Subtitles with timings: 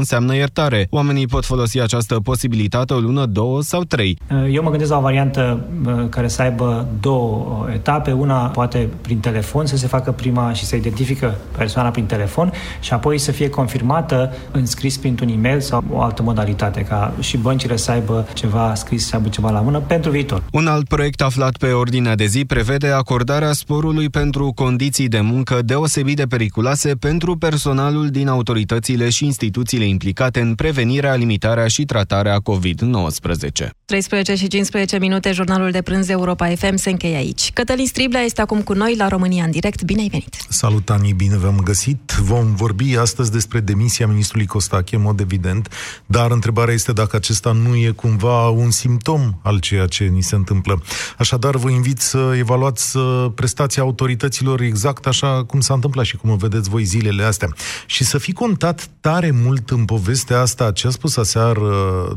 [0.00, 0.86] înseamnă iertare.
[0.90, 4.18] Oamenii pot folosi această posibilitate o lună, două sau trei.
[4.50, 5.64] Eu mă gândesc la o variantă
[6.08, 8.12] care să aibă două etape.
[8.12, 12.92] Una poate prin telefon să se facă prima și să identifică persoana prin telefon și
[12.92, 17.76] apoi să fie confirmată în scris printr-un e-mail sau o altă modalitate, ca și băncile
[17.76, 20.42] să aibă ceva scris, să aibă ceva la mână pentru viitor.
[20.52, 25.62] Un alt proiect aflat pe ordinea de zi prevede acordarea sporului pentru condiții de muncă
[25.64, 32.36] deosebit de periculoase pentru personalul din autoritățile și instituțiile implicate în prevenirea, limitarea și tratarea
[32.36, 33.68] COVID-19.
[33.84, 37.50] 13 și 15 minute, jurnalul de prânz Europa FM se încheie aici.
[37.52, 39.82] Cătălin Striblea este acum cu noi la România în direct.
[39.82, 40.36] Bine ai venit!
[40.48, 42.12] Salut, Ani, bine v-am găsit!
[42.22, 45.68] Vom vorbi astăzi despre demisia ministrului Costache, în mod evident,
[46.06, 50.34] dar întrebarea este dacă acesta nu e cumva un simptom al ceea ce ni se
[50.34, 50.82] întâmplă.
[51.18, 52.98] Așadar, vă invit să evaluați
[53.34, 57.48] prestația autorităților exact așa cum s-a întâmplat și cum o vedeți voi zilele astea.
[57.86, 61.68] Și să fi contat tare mult în povestea asta ce a spus aseară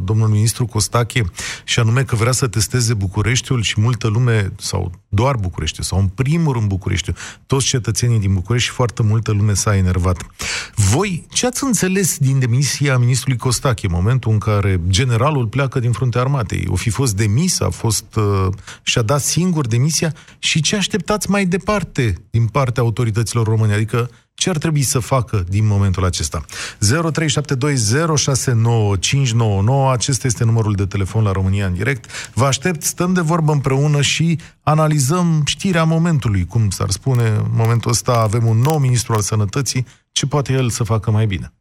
[0.03, 1.23] domnul ministru Costache,
[1.63, 6.07] și anume că vrea să testeze Bucureștiul și multă lume, sau doar București, sau în
[6.07, 7.11] primul rând București,
[7.45, 10.25] toți cetățenii din București și foarte multă lume s-a enervat.
[10.75, 15.91] Voi, ce ați înțeles din demisia ministrului Costache, în momentul în care generalul pleacă din
[15.91, 16.67] fruntea armatei?
[16.69, 18.47] O fi fost demis, a fost, uh,
[18.83, 23.73] și-a dat singur demisia și ce așteptați mai departe din partea autorităților române?
[23.73, 26.45] Adică ce ar trebui să facă din momentul acesta?
[26.45, 26.47] 0372069599,
[29.91, 32.05] acesta este numărul de telefon la România în direct.
[32.33, 37.27] Vă aștept, stăm de vorbă împreună și analizăm știrea momentului, cum s-ar spune.
[37.27, 41.25] În momentul ăsta avem un nou ministru al sănătății, ce poate el să facă mai
[41.25, 41.53] bine?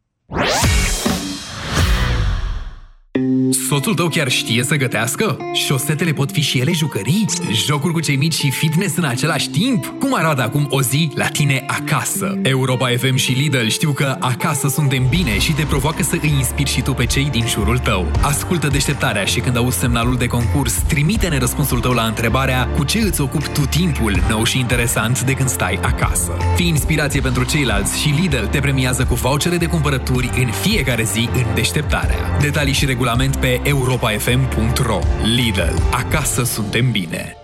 [3.53, 5.37] Soțul tău chiar știe să gătească?
[5.53, 7.25] Șosetele pot fi și ele jucării?
[7.51, 9.93] Jocuri cu cei mici și fitness în același timp?
[9.99, 12.39] Cum arată acum o zi la tine acasă?
[12.41, 16.69] Europa FM și Lidl știu că acasă suntem bine și te provoacă să îi inspiri
[16.69, 18.11] și tu pe cei din jurul tău.
[18.21, 22.99] Ascultă deșteptarea și când auzi semnalul de concurs, trimite-ne răspunsul tău la întrebarea cu ce
[22.99, 26.31] îți ocupi tu timpul nou și interesant de când stai acasă.
[26.55, 31.29] Fii inspirație pentru ceilalți și Lidl te premiază cu vouchere de cumpărături în fiecare zi
[31.33, 32.37] în deșteptarea.
[32.41, 34.99] Detalii și regulament pe europafm.ro
[35.35, 35.75] Lidl.
[35.91, 37.42] Acasă suntem bine!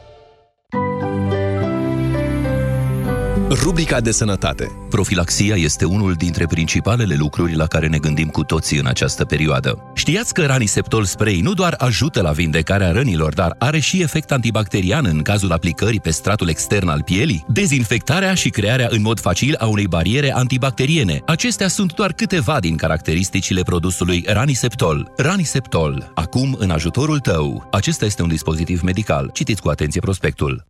[3.52, 4.72] Rubrica de sănătate.
[4.90, 9.92] Profilaxia este unul dintre principalele lucruri la care ne gândim cu toții în această perioadă.
[9.96, 15.06] Știați că Raniseptol Spray nu doar ajută la vindecarea rănilor, dar are și efect antibacterian
[15.06, 19.66] în cazul aplicării pe stratul extern al pielii, dezinfectarea și crearea în mod facil a
[19.66, 21.22] unei bariere antibacteriene.
[21.26, 25.12] Acestea sunt doar câteva din caracteristicile produsului Raniseptol.
[25.18, 27.68] Raniseptol, acum în ajutorul tău.
[27.72, 29.30] Acesta este un dispozitiv medical.
[29.34, 30.68] Citiți cu atenție prospectul.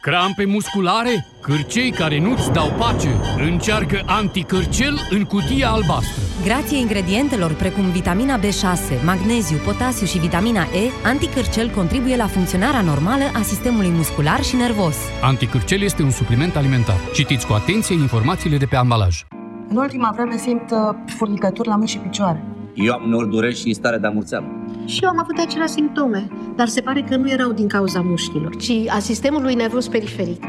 [0.00, 1.26] Crampe musculare?
[1.40, 3.08] Cârcei care nu-ți dau pace?
[3.50, 6.22] Încearcă anticârcel în cutia albastră.
[6.44, 13.24] Grație ingredientelor precum vitamina B6, magneziu, potasiu și vitamina E, anticârcel contribuie la funcționarea normală
[13.34, 14.96] a sistemului muscular și nervos.
[15.22, 16.96] Anticârcel este un supliment alimentar.
[17.14, 19.24] Citiți cu atenție informațiile de pe ambalaj.
[19.68, 22.44] În ultima vreme simt uh, furnicături la mâini și picioare.
[22.74, 24.46] Eu am nori dureri și stare de amurțeală.
[24.84, 28.56] Și eu am avut aceleași simptome, dar se pare că nu erau din cauza mușchilor,
[28.56, 30.42] ci a sistemului nervos periferic.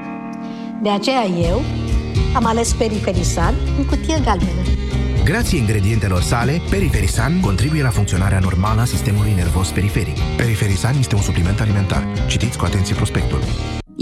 [0.81, 1.61] De aceea eu
[2.35, 4.61] am ales Periferisan în cutie galbenă.
[5.23, 10.17] Grație ingredientelor sale, Periferisan contribuie la funcționarea normală a sistemului nervos periferic.
[10.37, 12.07] Periferisan este un supliment alimentar.
[12.27, 13.39] Citiți cu atenție prospectul.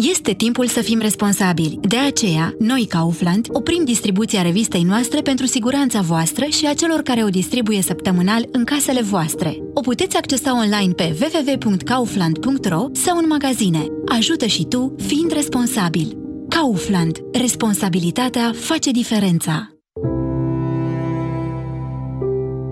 [0.10, 1.80] Este timpul să fim responsabili.
[1.82, 7.24] De aceea, noi, Kaufland, oprim distribuția revistei noastre pentru siguranța voastră și a celor care
[7.24, 9.58] o distribuie săptămânal în casele voastre.
[9.74, 13.86] O puteți accesa online pe www.kaufland.ro sau în magazine.
[14.06, 16.18] Ajută și tu, fiind responsabil.
[16.50, 17.18] Kaufland.
[17.32, 19.81] Responsabilitatea face diferența.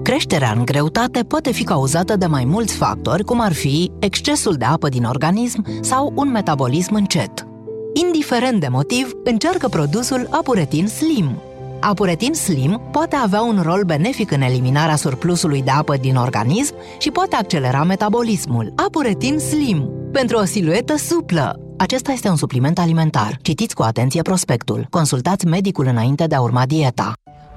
[0.09, 4.66] Creșterea în greutate poate fi cauzată de mai mulți factori, cum ar fi excesul de
[4.66, 7.47] apă din organism sau un metabolism încet.
[7.94, 11.42] Indiferent de motiv, încearcă produsul Apuretin Slim.
[11.80, 17.11] Apuretin Slim poate avea un rol benefic în eliminarea surplusului de apă din organism și
[17.11, 18.73] poate accelera metabolismul.
[18.85, 21.59] Apuretin Slim, pentru o siluetă suplă.
[21.78, 23.38] Acesta este un supliment alimentar.
[23.41, 24.88] Citiți cu atenție prospectul.
[24.90, 27.14] Consultați medicul înainte de a urma dieta.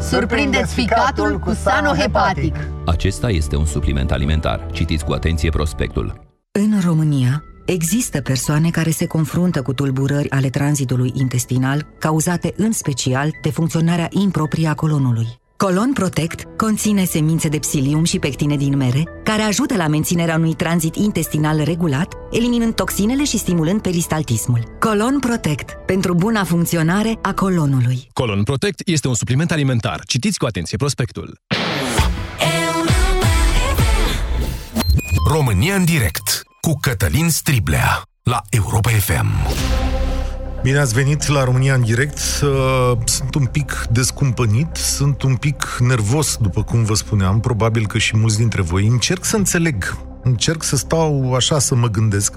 [0.00, 2.54] Surprindeți ficatul cu sanohepatic.
[2.86, 4.66] Acesta este un supliment alimentar.
[4.72, 6.20] Citiți cu atenție prospectul.
[6.52, 13.30] În România, există persoane care se confruntă cu tulburări ale tranzitului intestinal, cauzate în special
[13.42, 15.26] de funcționarea improprie a colonului.
[15.64, 20.54] Colon Protect conține semințe de psilium și pectine din mere, care ajută la menținerea unui
[20.54, 24.76] tranzit intestinal regulat, eliminând toxinele și stimulând peristaltismul.
[24.80, 28.08] Colon Protect, pentru buna funcționare a colonului.
[28.12, 30.00] Colon Protect este un supliment alimentar.
[30.06, 31.40] Citiți cu atenție prospectul.
[35.28, 39.26] România în direct cu Cătălin Striblea la Europa FM.
[40.62, 42.18] Bine ați venit la România în direct.
[43.04, 48.16] Sunt un pic descumpănit, sunt un pic nervos, după cum vă spuneam, probabil că și
[48.16, 48.86] mulți dintre voi.
[48.86, 52.32] Încerc să înțeleg încerc să stau așa să mă gândesc,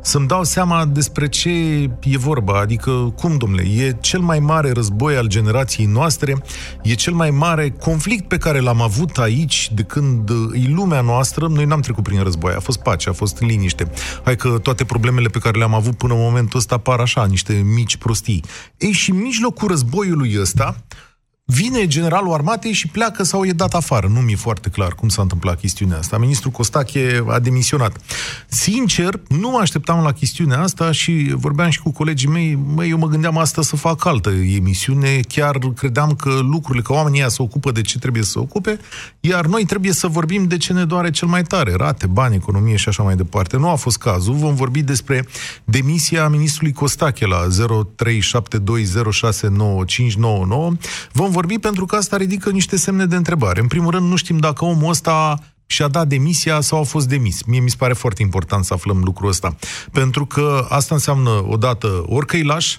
[0.00, 1.50] să-mi dau seama despre ce
[2.02, 6.42] e vorba, adică cum, domnule, e cel mai mare război al generației noastre,
[6.82, 11.48] e cel mai mare conflict pe care l-am avut aici de când e lumea noastră,
[11.48, 13.90] noi n-am trecut prin război, a fost pace, a fost liniște.
[14.24, 17.52] Hai că toate problemele pe care le-am avut până în momentul ăsta par așa, niște
[17.52, 18.44] mici prostii.
[18.78, 20.76] Ei, și în mijlocul războiului ăsta,
[21.46, 24.06] vine generalul armatei și pleacă sau e dat afară.
[24.06, 26.18] Nu mi-e foarte clar cum s-a întâmplat chestiunea asta.
[26.18, 27.96] Ministrul Costache a demisionat.
[28.48, 32.98] Sincer, nu mă așteptam la chestiunea asta și vorbeam și cu colegii mei, măi, eu
[32.98, 37.42] mă gândeam asta să fac altă emisiune, chiar credeam că lucrurile, că oamenii ăia se
[37.42, 38.78] ocupă de ce trebuie să se ocupe,
[39.20, 42.76] iar noi trebuie să vorbim de ce ne doare cel mai tare, rate, bani, economie
[42.76, 43.56] și așa mai departe.
[43.56, 44.34] Nu a fost cazul.
[44.34, 45.26] Vom vorbi despre
[45.64, 47.48] demisia ministrului Costache la 0372069599.
[51.12, 53.60] Vom vorbi pentru că asta ridică niște semne de întrebare.
[53.60, 57.42] În primul rând, nu știm dacă omul ăsta și-a dat demisia sau a fost demis.
[57.42, 59.56] Mie mi se pare foarte important să aflăm lucrul ăsta.
[59.92, 62.78] Pentru că asta înseamnă, odată, ori că îi lași,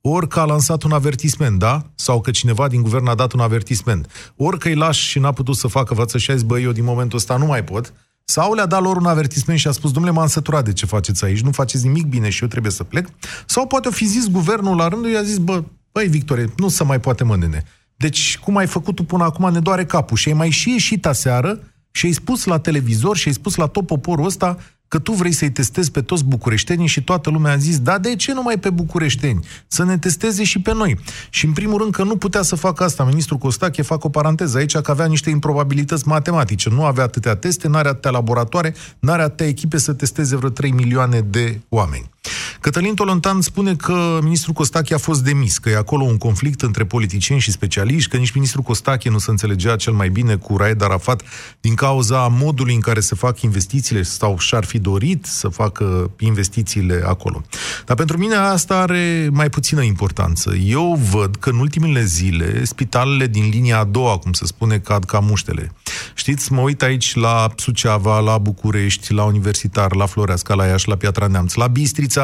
[0.00, 1.82] ori că a lansat un avertisment, da?
[1.94, 4.32] Sau că cineva din guvern a dat un avertisment.
[4.36, 6.72] Ori că îi lași și n-a putut să facă față și a zis, bă, eu
[6.72, 7.92] din momentul ăsta nu mai pot.
[8.28, 11.24] Sau le-a dat lor un avertisment și a spus, domnule, m-am săturat de ce faceți
[11.24, 13.08] aici, nu faceți nimic bine și eu trebuie să plec.
[13.46, 16.84] Sau poate o fi zis guvernul la rândul, i-a zis, bă, băi, Victorie, nu se
[16.84, 17.64] mai poate mândene.
[17.96, 20.16] Deci, cum ai făcut tu până acum, ne doare capul.
[20.16, 21.60] Și ai mai și ieșit aseară
[21.90, 24.56] și ai spus la televizor și ai spus la tot poporul ăsta
[24.88, 28.16] că tu vrei să-i testezi pe toți bucureștenii și toată lumea a zis, da, de
[28.16, 29.46] ce numai pe bucureșteni?
[29.66, 30.98] Să ne testeze și pe noi.
[31.30, 33.04] Și în primul rând că nu putea să facă asta.
[33.04, 36.70] Ministrul Costache, fac o paranteză aici, că avea niște improbabilități matematice.
[36.70, 40.50] Nu avea atâtea teste, nu are atâtea laboratoare, nu are atâtea echipe să testeze vreo
[40.50, 42.10] 3 milioane de oameni.
[42.60, 46.84] Cătălin Tolontan spune că ministrul Costache a fost demis, că e acolo un conflict între
[46.84, 50.82] politicieni și specialiști, că nici ministrul Costache nu se înțelegea cel mai bine cu Raed
[50.82, 51.22] Arafat
[51.60, 57.02] din cauza modului în care se fac investițiile sau și-ar fi dorit să facă investițiile
[57.06, 57.42] acolo.
[57.86, 60.54] Dar pentru mine asta are mai puțină importanță.
[60.54, 65.04] Eu văd că în ultimele zile spitalele din linia a doua, cum se spune, cad
[65.04, 65.72] ca muștele.
[66.14, 70.96] Știți, mă uit aici la Suceava, la București, la Universitar, la Floreasca, la Iași, la
[70.96, 72.15] Piatra Neamț, la Bistrița,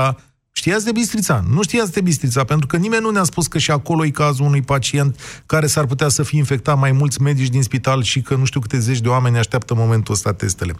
[0.54, 1.44] Știați de Bistrița?
[1.48, 4.46] Nu știați de Bistrița, pentru că nimeni nu ne-a spus că și acolo e cazul
[4.46, 8.34] unui pacient care s-ar putea să fie infectat mai mulți medici din spital și că
[8.34, 10.74] nu știu câte zeci de oameni așteaptă momentul ăsta testele.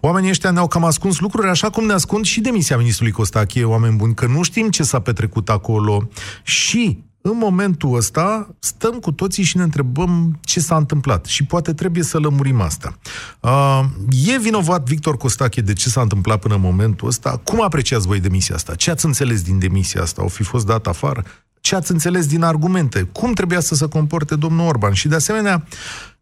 [0.00, 3.96] Oamenii ăștia ne-au cam ascuns lucruri așa cum ne ascund și demisia ministrului Costache, oameni
[3.96, 6.08] buni, că nu știm ce s-a petrecut acolo
[6.42, 11.72] și în momentul ăsta stăm cu toții și ne întrebăm ce s-a întâmplat și poate
[11.72, 12.98] trebuie să lămurim asta.
[13.40, 13.84] Uh,
[14.26, 17.40] e vinovat Victor Costache de ce s-a întâmplat până în momentul ăsta?
[17.44, 18.74] Cum apreciați voi demisia asta?
[18.74, 20.24] Ce ați înțeles din demisia asta?
[20.24, 21.24] O fi fost dat afară?
[21.60, 23.02] Ce ați înțeles din argumente?
[23.02, 24.92] Cum trebuia să se comporte domnul Orban?
[24.92, 25.66] Și de asemenea,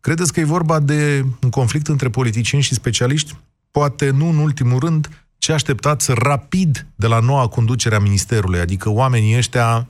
[0.01, 3.37] credeți că e vorba de un conflict între politicieni și specialiști?
[3.71, 5.09] Poate nu în ultimul rând,
[5.39, 8.61] ce așteptați rapid de la noua conducere a Ministerului?
[8.61, 9.87] Adică oamenii ăștia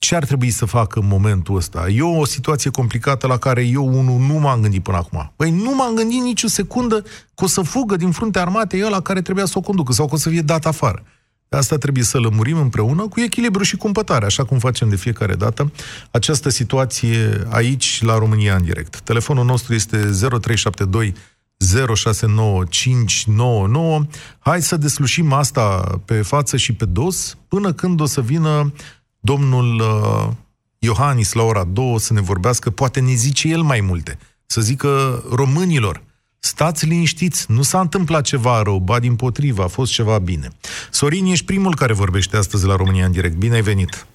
[0.00, 1.88] ce ar trebui să facă în momentul ăsta?
[1.88, 5.32] E o situație complicată la care eu, unul, nu m-am gândit până acum.
[5.36, 7.02] Păi nu m-am gândit nicio secundă
[7.34, 10.14] că o să fugă din fruntea armatei ăla care trebuia să o conducă sau că
[10.14, 11.02] o să fie dat afară.
[11.48, 15.72] Asta trebuie să lămurim împreună cu echilibru și cumpătare, așa cum facem de fiecare dată
[16.10, 19.00] această situație aici, la România în direct.
[19.00, 21.14] Telefonul nostru este 0372
[21.56, 24.00] 069599.
[24.38, 28.72] Hai să deslușim asta pe față și pe dos până când o să vină
[29.20, 30.32] domnul uh,
[30.78, 34.18] Iohannis la ora 2 să ne vorbească, poate ne zice el mai multe.
[34.46, 34.88] Să zică
[35.36, 36.02] românilor,
[36.38, 40.48] stați liniștiți, nu s-a întâmplat ceva rău, ba din potrivă, a fost ceva bine.
[40.90, 43.36] Sorin, ești primul care vorbește astăzi la România în direct.
[43.36, 44.06] Bine ai venit!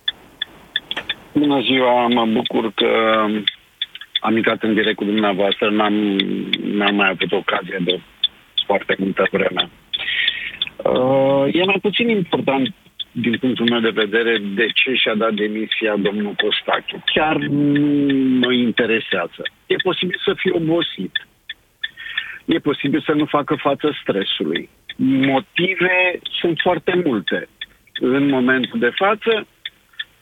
[1.33, 2.89] Bună ziua, mă bucur că
[4.19, 5.93] am intrat în direct cu dumneavoastră, n-am,
[6.77, 8.01] n-am mai avut ocazie de
[8.65, 9.69] foarte multă vreme.
[10.77, 12.73] Uh, e mai puțin important
[13.17, 17.03] din punctul meu de vedere, de ce și-a dat demisia domnul Costache.
[17.05, 19.41] Chiar nu mă interesează.
[19.67, 21.27] E posibil să fie obosit.
[22.45, 24.69] E posibil să nu facă față stresului.
[24.97, 27.47] Motive sunt foarte multe.
[27.99, 29.47] În momentul de față,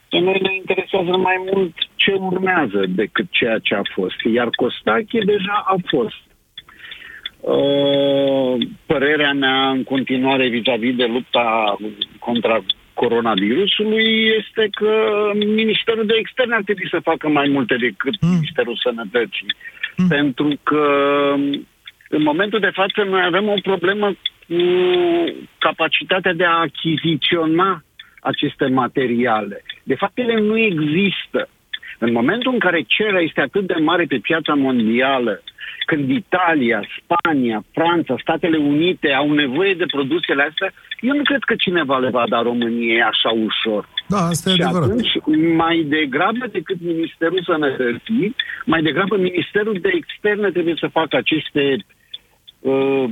[0.09, 4.15] pe noi ne interesează mai mult ce urmează decât ceea ce a fost.
[4.33, 6.21] Iar Costache deja a fost.
[7.39, 11.77] Uh, părerea mea în continuare vis-a-vis de lupta
[12.19, 14.93] contra coronavirusului este că
[15.33, 18.29] Ministerul de Externe ar trebui să facă mai multe decât mm.
[18.29, 19.55] Ministerul Sănătății.
[19.97, 20.07] Mm.
[20.07, 20.85] Pentru că
[22.09, 24.07] în momentul de față noi avem o problemă
[24.47, 24.55] cu
[25.57, 27.83] capacitatea de a achiziționa
[28.21, 29.63] aceste materiale.
[29.83, 31.49] De fapt, ele nu există.
[31.99, 35.41] În momentul în care cererea este atât de mare pe piața mondială,
[35.85, 40.73] când Italia, Spania, Franța, Statele Unite au nevoie de produsele astea,
[41.09, 43.83] eu nu cred că cineva le va da României așa ușor.
[44.07, 44.89] Da, asta e și adevărat.
[44.89, 45.11] atunci,
[45.63, 51.63] mai degrabă decât Ministerul Sănătății, mai degrabă Ministerul de Externe trebuie să facă aceste
[52.59, 53.05] uh,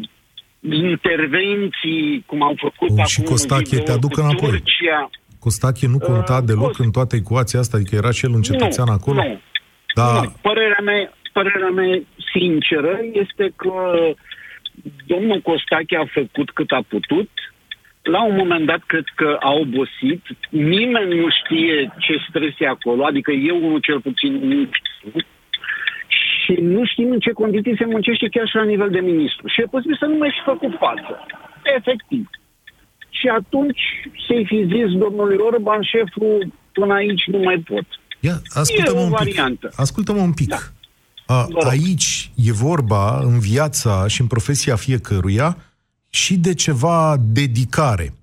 [0.61, 4.49] intervenții, cum au făcut Oh, acum și Costache, te aduc înapoi.
[4.49, 5.09] Turcia.
[5.39, 8.41] Costache nu conta Uh, deloc Cost- în toată ecuația asta, adică era și el un
[8.41, 9.21] cetățean nu, acolo?
[9.23, 9.39] Nu,
[9.95, 10.33] Da, nu.
[10.41, 11.99] Părerea mea, părerea mea
[12.33, 13.73] sinceră este că
[15.05, 17.29] domnul Costache a făcut cât a putut.
[18.01, 20.23] La un moment dat cred că a obosit.
[20.49, 25.21] Nimeni nu știe ce stres e acolo, adică eu unul cel puțin nu știu.
[26.43, 29.47] Și nu știm în ce condiții se muncește chiar și la nivel de ministru.
[29.47, 31.25] Și e posibil să nu mai fi făcut față.
[31.77, 32.29] Efectiv.
[33.09, 33.81] Și atunci
[34.27, 37.85] să-i fi zis domnului Orban, șeful, până aici nu mai pot.
[38.19, 39.17] Ia, ascultă-mă e o un pic.
[39.17, 39.71] variantă.
[39.75, 40.47] Ascultă-mă un pic.
[40.47, 40.57] Da.
[41.25, 45.57] A, aici e vorba, în viața și în profesia fiecăruia,
[46.13, 48.13] și de ceva dedicare.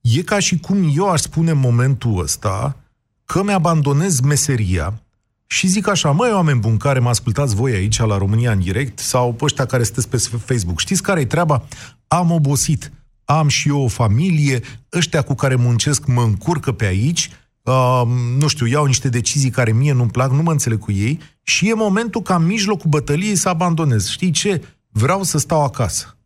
[0.00, 2.76] E ca și cum eu aș spune în momentul ăsta
[3.24, 5.02] că mi-abandonez meseria
[5.46, 8.98] și zic așa, măi, oameni buni care mă ascultați voi aici la România în direct
[8.98, 11.62] sau pe ăștia care sunteți pe Facebook, știți care e treaba?
[12.08, 12.92] Am obosit,
[13.24, 14.60] am și eu o familie,
[14.92, 17.30] ăștia cu care muncesc mă încurcă pe aici,
[17.62, 18.02] uh,
[18.38, 21.68] nu știu, iau niște decizii care mie nu-mi plac, nu mă înțeleg cu ei și
[21.68, 24.08] e momentul ca în mijlocul bătăliei să abandonez.
[24.08, 24.62] Știi ce?
[24.88, 26.16] Vreau să stau acasă.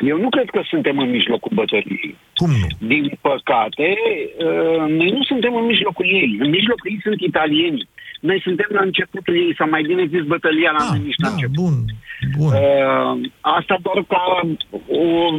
[0.00, 2.16] Eu nu cred că suntem în mijlocul bătăliei.
[2.34, 2.86] Cum nu?
[2.86, 3.96] Din păcate,
[4.38, 6.36] uh, noi nu suntem în mijlocul ei.
[6.40, 7.88] În mijlocul ei sunt italienii.
[8.20, 11.54] Noi suntem la începutul ei, sau mai bine zis bătălia la noi nici la început.
[11.54, 11.74] Bun,
[12.38, 12.52] bun.
[12.52, 14.40] Uh, asta doar ca
[14.88, 15.36] o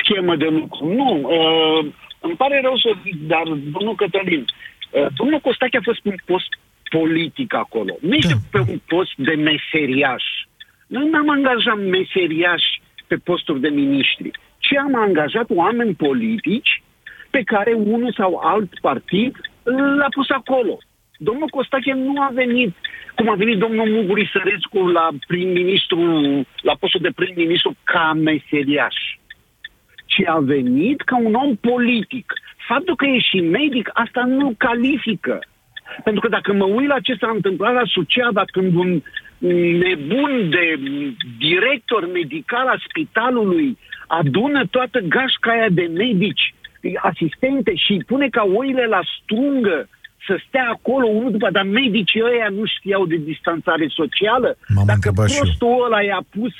[0.00, 0.86] schemă de lucru.
[0.94, 4.44] Nu, uh, îmi pare rău să zic, dar domnul Cătălin,
[4.90, 6.48] uh, domnul Costache a fost pe un post
[6.90, 7.96] politic acolo.
[8.00, 10.24] Nu este pe un post de meseriaș.
[10.86, 16.82] Noi n-am angajat meseriași pe posturi de miniștri, ci am angajat oameni politici
[17.30, 19.36] pe care unul sau alt partid
[19.98, 20.78] l-a pus acolo.
[21.18, 22.74] Domnul Costache nu a venit,
[23.14, 26.00] cum a venit domnul Muguri Sărescu la prim-ministru,
[26.60, 28.96] la postul de prim-ministru ca meseriaș,
[30.06, 32.32] ci a venit ca un om politic.
[32.68, 35.38] Faptul că e și medic, asta nu califică.
[36.04, 39.02] Pentru că dacă mă uit la ce s-a întâmplat la Suceava, când un
[39.82, 40.64] nebun de
[41.38, 46.54] director medical al spitalului adună toată gașca aia de medici,
[46.96, 49.88] asistente și îi pune ca oile la strungă
[50.26, 54.56] să stea acolo unul după, dar medicii ăia nu știau de distanțare socială.
[54.74, 55.42] M-am Dacă întrebat și eu.
[55.42, 56.52] prostul ăla i-a pus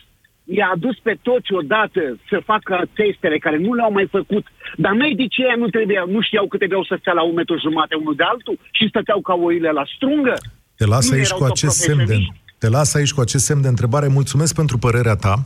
[0.56, 4.44] i-a adus pe toți odată să facă testele care nu le-au mai făcut,
[4.76, 7.94] dar medicii ăia nu, trebuiau, nu știau că trebuiau să stea la un metru jumate
[7.94, 10.34] unul de altul și stăteau ca oile la strungă.
[10.76, 12.47] Te las Nu aici erau cu tot acest semn de, profesioniști.
[12.58, 14.08] Te las aici cu acest semn de întrebare.
[14.08, 15.44] Mulțumesc pentru părerea ta.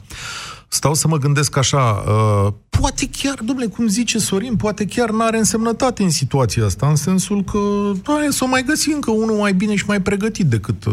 [0.69, 5.39] Stau să mă gândesc așa, uh, poate chiar, domnule, cum zice Sorin, poate chiar n-are
[5.39, 7.59] însemnătate în situația asta, în sensul că
[8.03, 10.93] hai să o mai găsi încă unul mai bine și mai pregătit decât uh,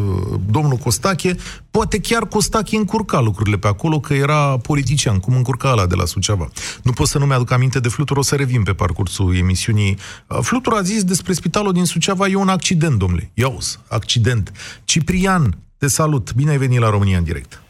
[0.49, 1.35] domnul Costache.
[1.71, 6.05] Poate chiar Costache încurca lucrurile pe acolo, că era politician, cum încurca ăla de la
[6.05, 6.49] Suceava.
[6.83, 9.97] Nu pot să nu mi-aduc aminte de Flutur, o să revin pe parcursul emisiunii.
[10.27, 13.31] Uh, Flutur a zis despre spitalul din Suceava, e un accident, domnule.
[13.33, 14.51] Iauzi, accident.
[14.83, 17.61] Ciprian, te salut, bine ai venit la România în direct.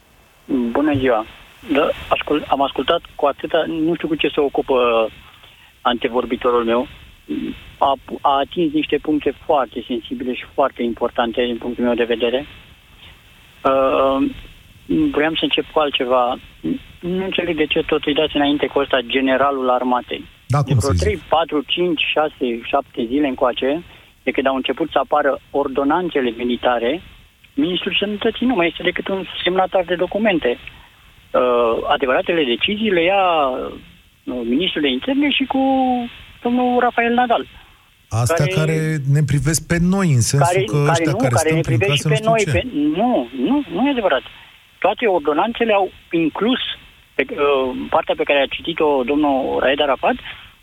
[0.71, 1.25] Bună ziua!
[1.71, 4.75] Da, ascult, am ascultat cu atâta, nu știu cu ce se ocupă
[5.81, 6.87] antevorbitorul meu.
[7.77, 12.45] A, a atins niște puncte foarte sensibile și foarte importante din punctul meu de vedere.
[13.63, 14.29] Uh,
[15.11, 16.39] vreau să încep cu altceva.
[16.99, 20.25] Nu înțeleg de ce tot îi dați înainte cu ăsta generalul armatei.
[20.47, 23.83] Da, de vreo 3, 4, 5, 6, 7 zile încoace,
[24.23, 27.01] de când au început să apară ordonanțele militare,
[27.53, 30.57] Ministrul Sănătății nu mai este decât un semnatar de documente.
[31.31, 33.23] Uh, adevăratele decizii le ia
[34.23, 35.61] uh, ministrul de interne și cu
[36.41, 37.45] domnul Rafael Nadal.
[38.09, 41.33] Astea care, care ne privesc pe noi, în sensul care, că care ăștia nu, care,
[41.33, 42.39] care stăm ne prin privesc casă, și pe nu noi.
[42.39, 42.57] știu ce.
[42.57, 42.67] Pe,
[42.99, 44.23] nu, nu, nu e adevărat.
[44.79, 46.61] Toate ordonanțele au inclus,
[47.15, 50.15] pe, uh, partea pe care a citit-o domnul Raed Arafat,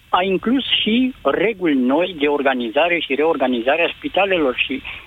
[0.08, 5.05] a inclus și reguli noi de organizare și reorganizare a spitalelor și uh,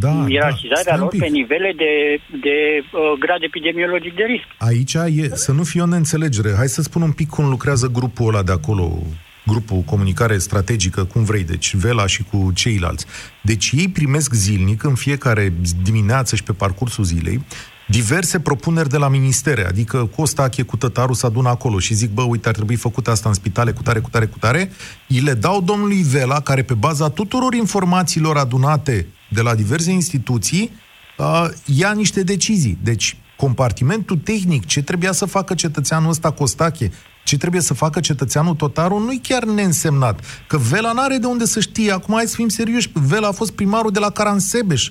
[0.00, 1.20] Da, ierarhizarea stai un lor pic.
[1.20, 4.44] pe nivele de, de uh, grad epidemiologic de risc.
[4.58, 6.52] Aici e, să nu fie o neînțelegere.
[6.56, 9.02] Hai să spun un pic cum lucrează grupul ăla de acolo,
[9.46, 13.06] grupul comunicare strategică, cum vrei, deci Vela și cu ceilalți.
[13.42, 17.44] Deci ei primesc zilnic, în fiecare dimineață și pe parcursul zilei,
[17.86, 22.22] diverse propuneri de la ministere, adică Costache cu Tătaru se adună acolo și zic, bă,
[22.22, 24.70] uite, ar trebui făcut asta în spitale cu tare, cu tare, cu tare,
[25.08, 30.70] îi le dau domnului Vela, care pe baza tuturor informațiilor adunate de la diverse instituții,
[31.18, 32.78] uh, ia niște decizii.
[32.82, 36.92] Deci, compartimentul tehnic, ce trebuia să facă cetățeanul ăsta Costache,
[37.24, 40.20] ce trebuie să facă cetățeanul Totaru, nu-i chiar neînsemnat.
[40.46, 41.92] Că Vela n-are de unde să știe.
[41.92, 42.90] Acum hai să fim serioși.
[42.92, 44.90] Vela a fost primarul de la Caransebeș.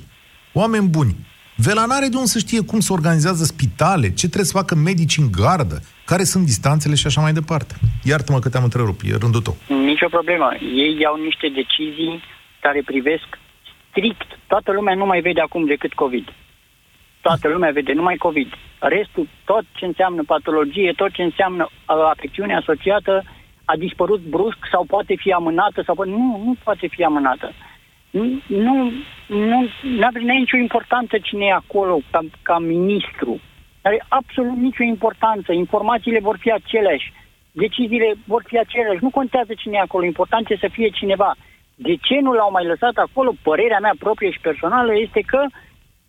[0.53, 1.15] Oameni buni.
[1.57, 5.17] Vela n-are de unde să știe cum se organizează spitale, ce trebuie să facă medici
[5.17, 7.73] în gardă, care sunt distanțele și așa mai departe.
[8.03, 9.55] Iartă-mă că te-am întrerupt, e rândul tău.
[9.67, 10.47] Nicio problemă.
[10.83, 12.23] Ei iau niște decizii
[12.59, 13.27] care privesc
[13.89, 14.29] strict.
[14.47, 16.27] Toată lumea nu mai vede acum decât COVID.
[17.21, 18.49] Toată lumea vede numai COVID.
[18.79, 23.23] Restul, tot ce înseamnă patologie, tot ce înseamnă uh, afecțiune asociată,
[23.65, 26.11] a dispărut brusc sau poate fi amânată sau poate...
[26.11, 27.53] Nu, nu poate fi amânată.
[28.15, 28.91] Nu, nu,
[29.27, 33.39] nu are nicio importanță cine e acolo ca, ca ministru.
[33.81, 35.51] Are absolut nicio importanță.
[35.51, 37.13] Informațiile vor fi aceleași.
[37.51, 39.03] Deciziile vor fi aceleași.
[39.03, 40.05] Nu contează cine e acolo.
[40.05, 41.35] Important e să fie cineva.
[41.75, 43.33] De ce nu l-au mai lăsat acolo?
[43.41, 45.45] Părerea mea proprie și personală este că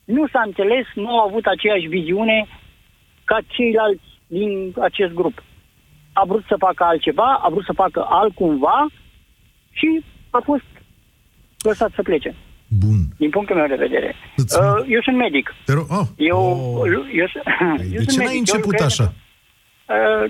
[0.04, 2.46] nu s-a înțeles, nu au avut aceeași viziune
[3.24, 5.42] ca ceilalți din acest grup.
[6.12, 8.86] A vrut să facă altceva, a vrut să facă altcumva
[9.72, 10.64] și a fost
[11.66, 12.34] lăsat să plece.
[12.84, 12.98] Bun.
[13.18, 14.14] Din punctul meu de vedere.
[14.36, 15.54] Îți- Uh, eu sunt medic.
[15.64, 16.88] Te rog, oh, Eu, oh.
[17.20, 17.44] eu, sunt-
[17.94, 18.32] eu de sunt ce n-ai medic.
[18.32, 19.06] Eu început lucrez așa?
[19.96, 20.24] Uh,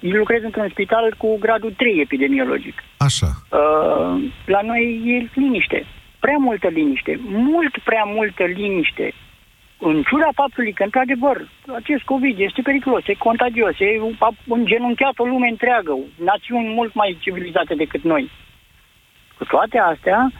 [0.00, 2.76] eu lucrez într-un spital cu gradul 3 epidemiologic.
[2.96, 3.26] Așa.
[3.60, 4.12] Uh,
[4.54, 4.82] la noi
[5.14, 5.86] e liniște.
[6.20, 7.20] Prea multă liniște.
[7.26, 9.14] Mult prea multă liniște.
[9.88, 11.36] În ciuda faptului că, într-adevăr,
[11.80, 15.92] acest COVID este periculos, e contagios, e a îngenunchiat o lume întreagă,
[16.24, 18.30] națiuni mult mai civilizate decât noi.
[19.38, 20.30] Cu toate astea,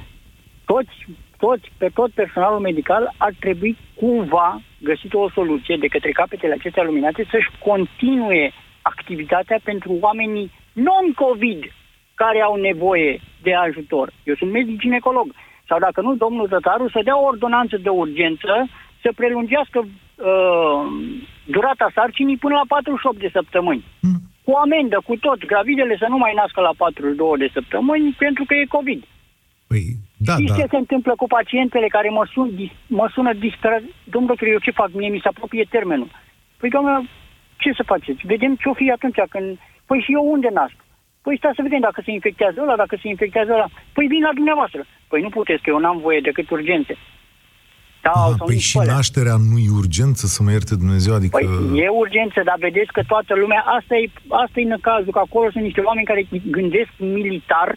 [0.73, 0.97] toți,
[1.45, 6.83] toți, pe tot personalul medical ar trebui cumva găsit o soluție de către capetele acestea
[6.83, 11.63] luminate să-și continue activitatea pentru oamenii non-COVID
[12.15, 14.13] care au nevoie de ajutor.
[14.25, 15.27] Eu sunt medic ginecolog.
[15.69, 18.53] Sau dacă nu, domnul Tătaru să dea o ordonanță de urgență
[19.03, 20.83] să prelungească uh,
[21.55, 23.85] durata sarcinii până la 48 de săptămâni.
[24.45, 25.39] Cu amendă, cu tot.
[25.53, 29.03] Gravidele să nu mai nască la 42 de săptămâni pentru că e COVID.
[29.73, 29.85] Păi,
[30.29, 30.59] da, Știți da.
[30.59, 33.83] ce se întâmplă cu pacientele care mă, sun, dis- mă sună disperat?
[34.13, 34.91] Domnul doctor, eu ce fac?
[34.93, 36.11] Mie mi se apropie termenul.
[36.61, 36.95] Păi, doamnă,
[37.63, 38.21] ce să faceți?
[38.33, 39.59] Vedem ce-o fi atunci când...
[39.87, 40.77] Păi și eu unde nasc?
[41.25, 43.69] Păi stați să vedem dacă se infectează ăla, dacă se infectează ăla.
[43.93, 44.81] Păi vin la dumneavoastră.
[45.09, 46.95] Păi nu puteți, că eu n-am voie decât urgențe.
[48.03, 48.95] Da, Ah, sau păi nici și pe alea.
[48.95, 51.37] nașterea nu e urgență, să mă ierte Dumnezeu, adică...
[51.37, 55.51] Păi e urgență, dar vedeți că toată lumea, asta e, asta e cazul, că acolo
[55.51, 57.69] sunt niște oameni care gândesc militar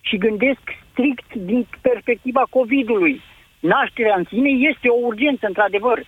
[0.00, 3.20] și gândesc strict din perspectiva COVID-ului.
[3.60, 6.04] Nașterea în sine este o urgență, într-adevăr,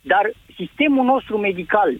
[0.00, 1.90] dar sistemul nostru medical,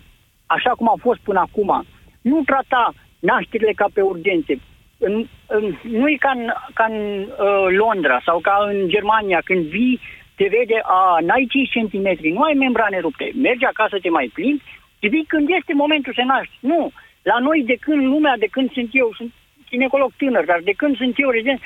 [0.47, 1.85] așa cum a fost până acum,
[2.21, 4.61] nu trata nașterile ca pe urgențe.
[4.99, 9.65] În, în, nu e ca în, ca în uh, Londra sau ca în Germania, când
[9.65, 10.01] vii,
[10.37, 14.63] te vede, a, n-ai 5 centimetri, nu ai membrane rupte, mergi acasă, te mai plimbi,
[15.01, 16.55] și vii când este momentul să naști.
[16.61, 16.91] Nu.
[17.23, 19.33] La noi, de când lumea, de când sunt eu, sunt
[19.69, 21.61] ginecolog tânăr, dar de când sunt eu rezident,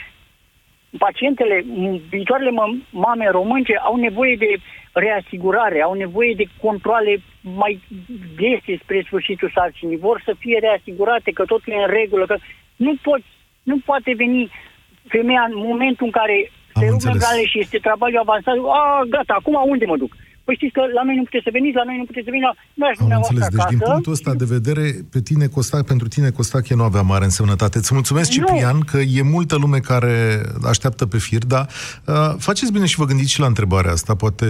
[0.99, 4.57] pacientele, m- viitoarele mă- mame românce au nevoie de
[4.93, 7.81] reasigurare, au nevoie de controle mai
[8.37, 12.37] dese spre sfârșitul sarcinii, vor să fie reasigurate că totul e în regulă, că
[12.77, 13.25] nu, poți,
[13.63, 14.51] nu poate veni
[15.09, 19.55] femeia în momentul în care se rup membrane și este travaliu avansat, a, gata, acum
[19.67, 20.13] unde mă duc?
[20.51, 22.49] Păi știți că la noi nu puteți să veniți, la noi nu puteți să veniți,
[22.49, 23.49] la noi Am înțeles.
[23.49, 23.69] Deci, acasă.
[23.75, 24.85] din punctul ăsta de vedere,
[25.15, 27.79] pe tine Costac, pentru tine Costache nu avea mare însemnătate.
[27.79, 28.35] Îți mulțumesc, Nu.
[28.37, 30.15] Ciprian, că e multă lume care
[30.73, 31.65] așteaptă pe fir, dar
[32.05, 34.15] uh, faceți bine și vă gândiți și la întrebarea asta.
[34.15, 34.47] Poate,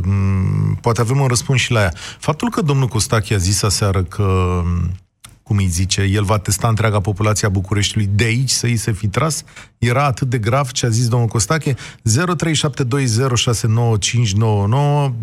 [0.00, 1.92] m- poate avem un răspuns și la ea.
[2.18, 4.90] Faptul că domnul Costache a zis aseară că m,
[5.44, 6.02] cum îi zice.
[6.02, 9.44] El va testa întreaga populație a Bucureștiului de aici să îi se fi tras.
[9.78, 11.74] Era atât de grav ce a zis domnul Costache.
[11.74, 11.76] 0372069599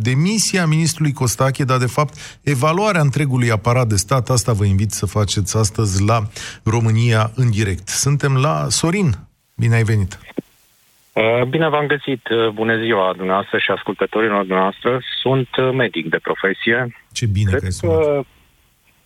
[0.01, 4.29] Demisia ministrului Costache, dar de fapt evaluarea întregului aparat de stat.
[4.29, 6.19] Asta vă invit să faceți astăzi la
[6.63, 7.87] România în direct.
[7.87, 9.13] Suntem la Sorin.
[9.55, 10.19] Bine ai venit!
[11.13, 12.27] Uh, bine v-am găsit.
[12.29, 14.99] Uh, bună ziua dumneavoastră și ascultătorilor dumneavoastră.
[15.21, 16.95] Sunt uh, medic de profesie.
[17.11, 18.25] Ce bine Cred că ai sunat.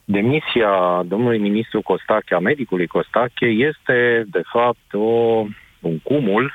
[0.05, 5.45] Că demisia domnului ministru Costache, a medicului Costache, este de fapt o,
[5.79, 6.53] un cumul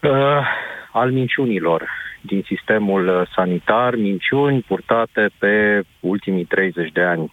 [0.00, 0.46] uh,
[0.92, 1.88] al minciunilor
[2.20, 7.32] din sistemul sanitar, minciuni purtate pe ultimii 30 de ani.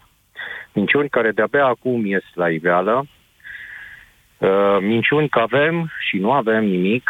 [0.74, 3.08] Minciuni care de-abia acum ies la iveală,
[4.40, 7.10] Uh, minciuni că avem și nu avem nimic.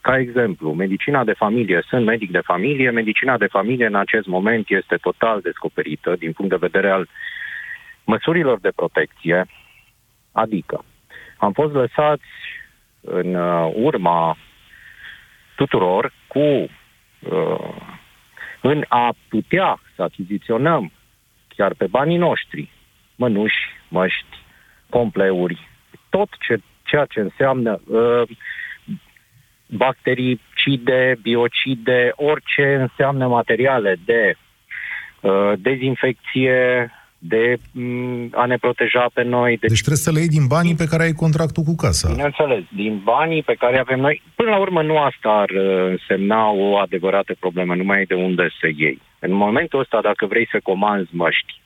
[0.00, 4.70] Ca exemplu, medicina de familie, sunt medic de familie, medicina de familie în acest moment
[4.70, 7.08] este total descoperită din punct de vedere al
[8.04, 9.46] măsurilor de protecție,
[10.32, 10.84] adică
[11.36, 12.30] am fost lăsați
[13.00, 14.36] în uh, urma
[15.56, 16.68] tuturor cu uh,
[18.60, 20.92] în a putea să achiziționăm
[21.48, 22.70] chiar pe banii noștri
[23.16, 23.58] mănuși,
[23.88, 24.36] măști,
[24.88, 25.68] compleuri,
[26.08, 28.22] tot ce, ceea ce înseamnă uh,
[29.70, 34.34] bactericide, biocide, orice înseamnă materiale de
[35.20, 39.56] uh, dezinfecție, de um, a ne proteja pe noi.
[39.56, 39.66] De...
[39.66, 42.08] Deci trebuie să le iei din banii pe care ai contractul cu casa.
[42.08, 44.22] Bineînțeles, din banii pe care avem noi.
[44.34, 48.14] Până la urmă nu asta ar uh, însemna o adevărată problemă, nu mai e de
[48.14, 49.00] unde să iei.
[49.18, 51.60] În momentul ăsta, dacă vrei să comanzi măști,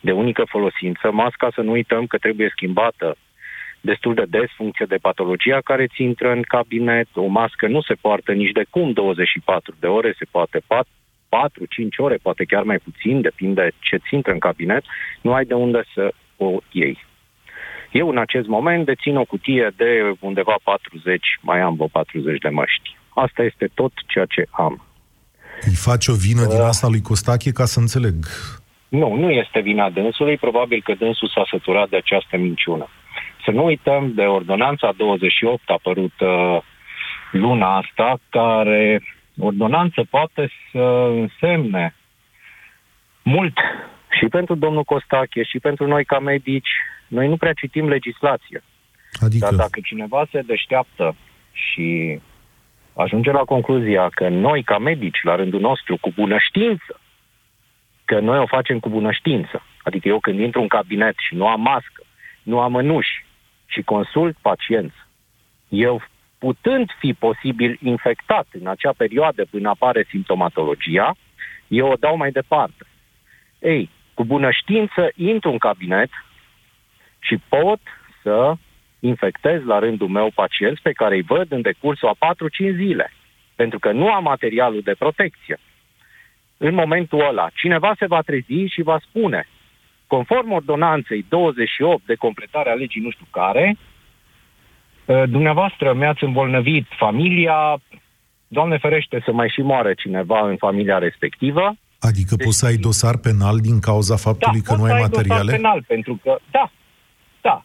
[0.00, 1.10] de unică folosință.
[1.12, 3.16] Masca, să nu uităm că trebuie schimbată
[3.82, 7.08] destul de des funcție de patologia care ți intră în cabinet.
[7.14, 10.90] O mască nu se poartă nici de cum 24 de ore, se poate 4,
[11.28, 14.84] 4-5 ore, poate chiar mai puțin, depinde ce ți intră în cabinet,
[15.20, 16.98] nu ai de unde să o iei.
[17.90, 22.48] Eu în acest moment dețin o cutie de undeva 40, mai am vreo 40 de
[22.48, 22.96] măști.
[23.14, 24.86] Asta este tot ceea ce am.
[25.60, 28.14] Îi faci o vină uh, din asta lui Costache ca să înțeleg.
[28.88, 32.88] Nu, nu este vina dânsului, probabil că dânsul s-a săturat de această minciună.
[33.44, 36.62] Să nu uităm de ordonanța 28 apărută uh,
[37.32, 39.02] luna asta, care
[39.38, 41.94] ordonanță poate să însemne
[43.22, 43.58] mult
[44.18, 46.70] și pentru domnul Costache și pentru noi ca medici.
[47.08, 48.62] Noi nu prea citim legislație.
[49.12, 49.44] Adică...
[49.44, 51.14] Dar dacă cineva se deșteaptă
[51.52, 52.20] și
[52.94, 57.00] ajunge la concluzia că noi ca medici, la rândul nostru, cu bună știință,
[58.04, 59.62] că noi o facem cu bună știință.
[59.82, 62.04] Adică eu când intru în cabinet și nu am mască,
[62.42, 63.24] nu am mănuși
[63.72, 64.96] și consult pacienți,
[65.68, 66.02] eu
[66.38, 71.14] putând fi posibil infectat în acea perioadă până apare simptomatologia,
[71.68, 72.84] eu o dau mai departe.
[73.58, 76.10] Ei, cu bună știință intru în cabinet
[77.18, 77.80] și pot
[78.22, 78.54] să
[79.00, 83.12] infectez la rândul meu pacienți pe care îi văd în decursul a 4-5 zile.
[83.54, 85.58] Pentru că nu am materialul de protecție
[86.68, 89.46] în momentul ăla, cineva se va trezi și va spune,
[90.14, 93.76] conform ordonanței 28 de completare a legii nu știu care,
[95.08, 97.80] ă, dumneavoastră mi-ați îmbolnăvit familia,
[98.48, 101.74] Doamne ferește să mai și moare cineva în familia respectivă.
[101.98, 105.42] Adică deci, poți să ai dosar penal din cauza faptului da, că nu ai materiale?
[105.42, 106.70] dosar penal, pentru că, da,
[107.40, 107.64] da.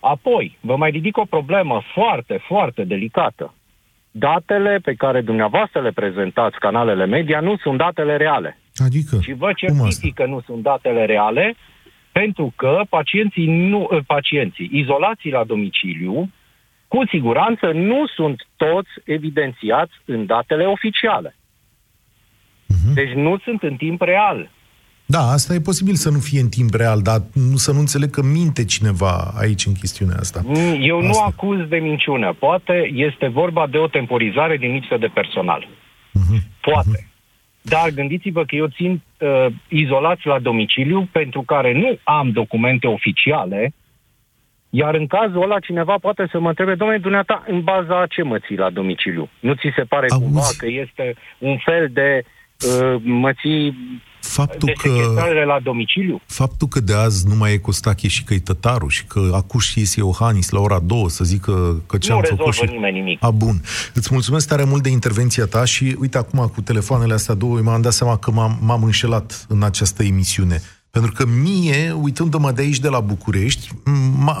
[0.00, 3.54] Apoi, vă mai ridic o problemă foarte, foarte delicată
[4.16, 8.58] datele pe care dumneavoastră le prezentați, canalele media, nu sunt datele reale.
[8.76, 9.18] Adică?
[9.20, 11.54] Și vă certific că nu sunt datele reale,
[12.20, 16.30] pentru că pacienții, nu, ă, pacienții izolații la domiciliu,
[16.88, 21.36] cu siguranță nu sunt toți evidențiați în datele oficiale.
[21.36, 22.94] Uh-huh.
[22.94, 24.50] Deci nu sunt în timp real.
[25.06, 28.10] Da, asta e posibil să nu fie în timp real, dar nu, să nu înțeleg
[28.10, 30.40] că minte cineva aici în chestiunea asta.
[30.44, 31.08] Mm, eu asta.
[31.08, 32.32] nu acuz de minciună.
[32.32, 35.68] Poate este vorba de o temporizare din lipsă de personal.
[35.68, 36.40] Uh-huh.
[36.60, 36.98] Poate.
[36.98, 37.13] Uh-huh.
[37.66, 43.72] Dar gândiți-vă că eu țin uh, izolați la domiciliu pentru care nu am documente oficiale,
[44.70, 48.22] iar în cazul ăla cineva poate să mă întrebe, domnule, dumneata, în baza a ce
[48.22, 49.28] mă ții la domiciliu?
[49.40, 50.24] Nu ți se pare Auzi.
[50.24, 52.33] cumva că este un fel de uh,
[53.02, 53.76] mă ții
[54.20, 56.20] faptul de că, la domiciliu.
[56.26, 59.78] Faptul că de azi nu mai e Costache și că e tătarul și că acuși
[59.78, 62.64] iese Iohannis la ora două să zică că ce nu am făcut și...
[62.64, 63.24] nimeni nimic.
[63.24, 63.60] A, bun.
[63.94, 67.82] Îți mulțumesc tare mult de intervenția ta și uite acum cu telefoanele astea două m-am
[67.82, 70.62] dat seama că m-am, m-am înșelat în această emisiune.
[70.94, 73.68] Pentru că mie, uitându-mă de aici, de la București,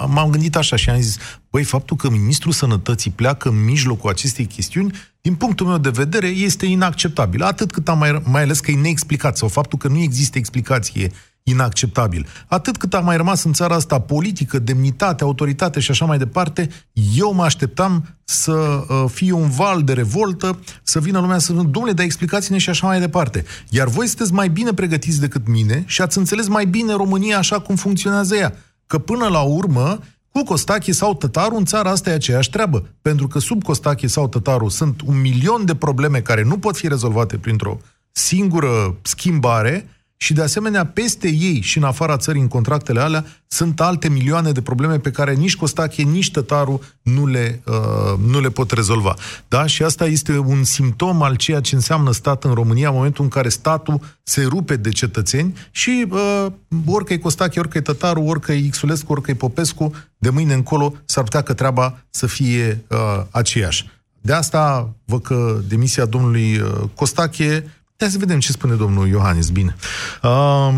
[0.08, 1.16] m-am gândit așa și am zis,
[1.50, 6.26] băi, faptul că Ministrul Sănătății pleacă în mijlocul acestei chestiuni, din punctul meu de vedere,
[6.26, 7.42] este inacceptabil.
[7.42, 11.12] Atât cât am mai, mai ales că e neexplicat, sau faptul că nu există explicație
[11.44, 12.26] inacceptabil.
[12.46, 16.68] Atât cât a mai rămas în țara asta politică, demnitate, autoritate și așa mai departe,
[17.16, 21.62] eu mă așteptam să uh, fie un val de revoltă, să vină lumea să spună,
[21.62, 23.44] domnule, dar explicați-ne și așa mai departe.
[23.68, 27.60] Iar voi sunteți mai bine pregătiți decât mine și ați înțeles mai bine România așa
[27.60, 28.54] cum funcționează ea.
[28.86, 29.98] Că până la urmă,
[30.30, 32.88] cu Costache sau Tătaru, în țara asta e aceeași treabă.
[33.02, 36.88] Pentru că sub Costache sau Tătaru sunt un milion de probleme care nu pot fi
[36.88, 37.80] rezolvate printr-o
[38.12, 39.88] singură schimbare
[40.24, 44.52] și de asemenea peste ei și în afara țării în contractele alea sunt alte milioane
[44.52, 49.14] de probleme pe care nici Costache, nici Tătaru nu le, uh, nu le pot rezolva.
[49.48, 49.66] Da?
[49.66, 53.30] Și asta este un simptom al ceea ce înseamnă stat în România în momentul în
[53.30, 56.46] care statul se rupe de cetățeni și uh,
[56.86, 60.94] orică e Costache, orică e Tătaru, orică e Xulescu, orică e Popescu, de mâine încolo
[61.04, 63.90] s-ar putea că treaba să fie uh, aceeași.
[64.20, 67.64] De asta văd că demisia domnului uh, Costache
[67.98, 69.50] Hai să vedem ce spune domnul Iohannis.
[69.50, 69.74] Bine.
[70.22, 70.74] Uh,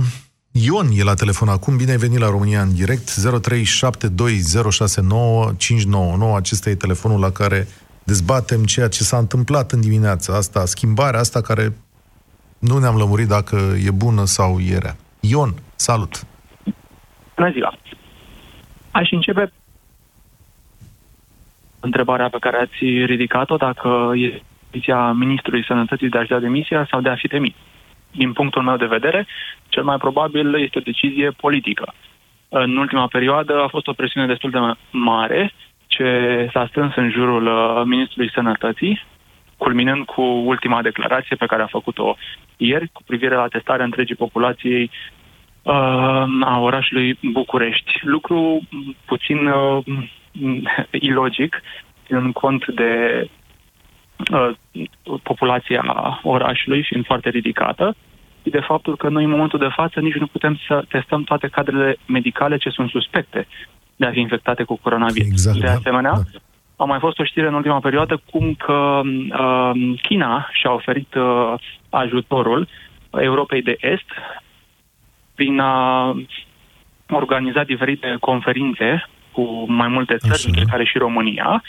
[0.53, 1.77] Ion e la telefon acum.
[1.77, 3.11] Bine ai venit la România în direct.
[3.11, 3.15] 0372069599.
[6.37, 7.69] Acesta e telefonul la care
[8.05, 11.77] dezbatem ceea ce s-a întâmplat în dimineața asta, schimbarea asta care
[12.59, 14.97] nu ne-am lămurit dacă e bună sau e rea.
[15.21, 16.27] Ion, salut!
[17.37, 17.79] Bună ziua!
[18.91, 19.53] Aș începe
[21.81, 24.43] întrebarea pe care ați ridicat-o, dacă e
[24.77, 27.55] poziția Ministrului Sănătății de a-și da demisia sau de a fi demit.
[28.11, 29.27] Din punctul meu de vedere,
[29.69, 31.95] cel mai probabil este o decizie politică.
[32.49, 34.59] În ultima perioadă a fost o presiune destul de
[34.91, 35.53] mare
[35.87, 39.03] ce s-a strâns în jurul uh, Ministrului Sănătății,
[39.57, 42.17] culminând cu ultima declarație pe care a făcut-o
[42.57, 44.91] ieri cu privire la testarea întregii populației
[45.63, 48.01] uh, a orașului București.
[48.03, 48.69] Lucru
[49.05, 49.85] puțin uh,
[50.91, 51.63] ilogic,
[52.09, 52.91] în cont de
[53.23, 53.46] Uh,
[55.23, 55.83] populația
[56.23, 57.97] orașului fiind foarte ridicată
[58.43, 61.49] și de faptul că noi în momentul de față nici nu putem să testăm toate
[61.49, 63.47] cadrele medicale ce sunt suspecte
[63.97, 65.31] de a fi infectate cu coronavirus.
[65.31, 65.73] Exact, de da.
[65.73, 66.39] asemenea, da.
[66.77, 69.71] a mai fost o știre în ultima perioadă cum că uh,
[70.03, 71.55] China și-a oferit uh,
[71.91, 72.69] ajutorul
[73.11, 74.11] Europei de Est
[75.35, 76.15] prin a
[77.11, 81.63] organiza diferite conferințe cu mai multe țări, între care și România,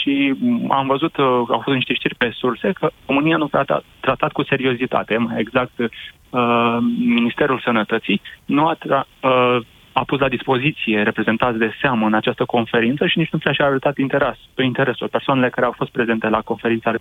[0.00, 0.34] și
[0.68, 4.32] am văzut, uh, au fost niște știri pe surse, că România nu a tratat, tratat
[4.32, 9.58] cu seriozitate, mai exact uh, Ministerul Sănătății nu a, tra- uh,
[9.92, 13.98] a pus la dispoziție reprezentați de seamă în această conferință și nici nu și-a arătat
[13.98, 15.08] interes, pe interesul.
[15.08, 16.94] Persoanele care au fost prezente la conferința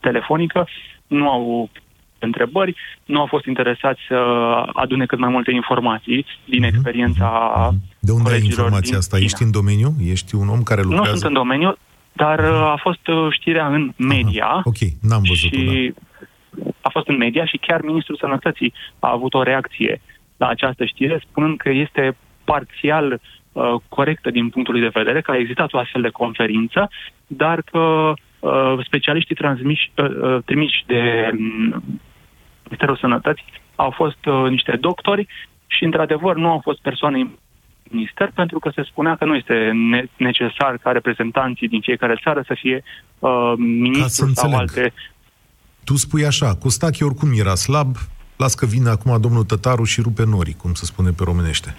[0.00, 0.66] telefonică
[1.06, 1.70] nu au
[2.18, 2.74] întrebări,
[3.04, 4.14] nu au fost interesați să
[4.72, 6.66] adune cât mai multe informații din mm-hmm.
[6.66, 7.28] experiența
[7.98, 9.16] De unde ai informația asta?
[9.16, 9.26] China.
[9.26, 9.90] Ești în domeniu?
[10.04, 11.10] Ești un om care lucrează?
[11.10, 11.76] Nu sunt în domeniu,
[12.16, 14.44] dar uh, a fost uh, știrea în media.
[14.44, 14.62] Aha.
[14.64, 16.70] Ok, n-am văzut și da.
[16.80, 20.00] A fost în media și chiar Ministrul Sănătății a avut o reacție
[20.36, 23.20] la această știre, spunând că este parțial
[23.52, 26.90] uh, corectă din punctul de vedere, că a existat o astfel de conferință,
[27.26, 31.82] dar că uh, specialiștii transmiși, uh, uh trimiși de um,
[32.64, 35.26] Ministerul Sănătății au fost uh, niște doctori
[35.66, 37.30] și, într-adevăr, nu au fost persoane
[37.94, 42.42] minister pentru că se spunea că nu este ne- necesar ca reprezentanții din fiecare țară
[42.46, 42.82] să fie
[43.18, 44.92] uh, ministru sau alte...
[45.84, 47.96] Tu spui așa, Costache oricum era slab,
[48.36, 51.76] las că vine acum domnul Tătaru și rupe norii, cum se spune pe românește.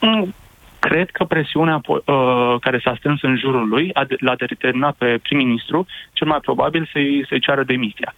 [0.00, 0.34] Mm,
[0.78, 2.00] cred că presiunea uh,
[2.60, 6.88] care s-a strâns în jurul lui a de- l-a determinat pe prim-ministru cel mai probabil
[6.92, 8.14] să-i, să-i ceară demisia.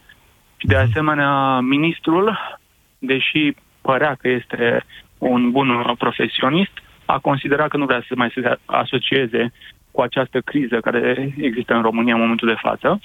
[0.57, 2.39] Și de asemenea, ministrul,
[2.99, 4.85] deși părea că este
[5.19, 6.73] un bun profesionist,
[7.07, 9.53] a considerat că nu vrea să mai se asocieze
[9.91, 13.01] cu această criză care există în România în momentul de față,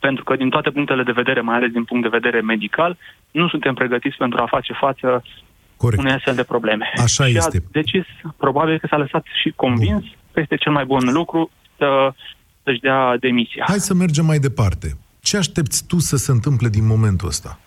[0.00, 2.96] pentru că din toate punctele de vedere, mai ales din punct de vedere medical,
[3.30, 5.22] nu suntem pregătiți pentru a face față
[5.76, 6.02] Corect.
[6.02, 6.92] unei astfel de probleme.
[6.96, 7.56] Așa și este.
[7.56, 8.04] a decis,
[8.36, 10.12] probabil că s-a lăsat și convins Bun.
[10.32, 12.12] că este cel mai bun lucru să,
[12.62, 13.64] să-și dea demisia.
[13.68, 14.96] Hai să mergem mai departe.
[15.20, 17.58] Ce aștepți tu să se întâmple din momentul ăsta?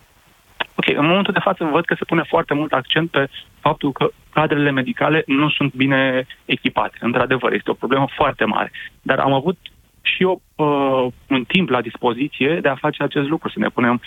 [0.76, 4.10] Ok, în momentul de față văd că se pune foarte mult accent pe faptul că
[4.34, 6.98] cadrele medicale nu sunt bine echipate.
[7.00, 8.72] Într-adevăr, este o problemă foarte mare.
[9.02, 9.58] Dar am avut
[10.02, 14.02] și eu uh, un timp la dispoziție de a face acest lucru, să ne punem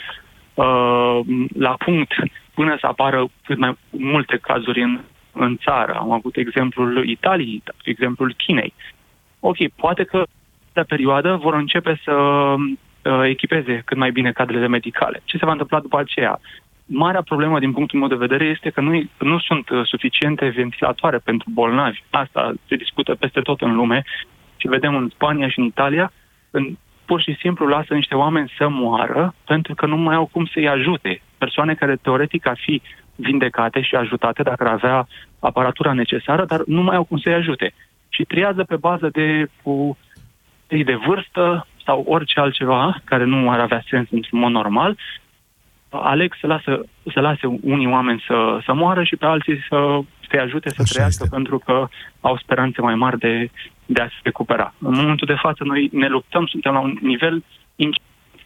[0.54, 1.20] uh,
[1.58, 2.12] la punct
[2.54, 5.00] până să apară cât mai multe cazuri în,
[5.32, 5.92] în țară.
[5.92, 8.74] Am avut exemplul Italiei, exemplul Chinei.
[9.40, 10.24] Ok, poate că
[10.72, 12.72] pe perioadă vor începe să uh,
[13.28, 15.20] echipeze cât mai bine cadrele medicale.
[15.24, 16.40] Ce se va întâmpla după aceea?
[16.86, 21.18] Marea problemă din punctul meu de vedere este că nu, nu sunt uh, suficiente ventilatoare
[21.18, 22.02] pentru bolnavi.
[22.10, 24.04] Asta se discută peste tot în lume
[24.56, 26.12] și vedem în Spania și în Italia,
[26.50, 30.46] când pur și simplu lasă niște oameni să moară pentru că nu mai au cum
[30.46, 31.22] să-i ajute.
[31.38, 32.82] Persoane care teoretic ar fi
[33.14, 35.06] vindecate și ajutate dacă ar avea
[35.38, 37.72] aparatura necesară, dar nu mai au cum să-i ajute.
[38.08, 39.98] Și triază pe bază de, cu,
[40.66, 44.98] de vârstă sau orice altceva care nu ar avea sens în mod normal,
[45.88, 50.40] aleg să, lasă, să lase unii oameni să, să moară și pe alții să să
[50.40, 51.34] ajute să Așa trăiască este.
[51.36, 51.88] pentru că
[52.20, 53.50] au speranțe mai mari de,
[53.86, 54.74] de a se recupera.
[54.78, 57.44] În momentul de față noi ne luptăm, suntem la un nivel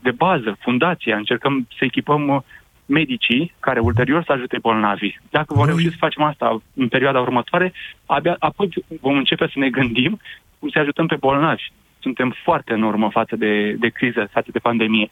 [0.03, 2.43] de bază, fundația, încercăm să echipăm uh,
[2.87, 5.21] medicii care ulterior să ajute bolnavii.
[5.31, 7.73] Dacă vom reuși să facem asta în perioada următoare,
[8.07, 8.69] abia apoi
[9.01, 10.21] vom începe să ne gândim
[10.59, 11.73] cum să ajutăm pe bolnavi.
[12.03, 15.11] Suntem foarte în urmă față de, de criză, față de pandemie.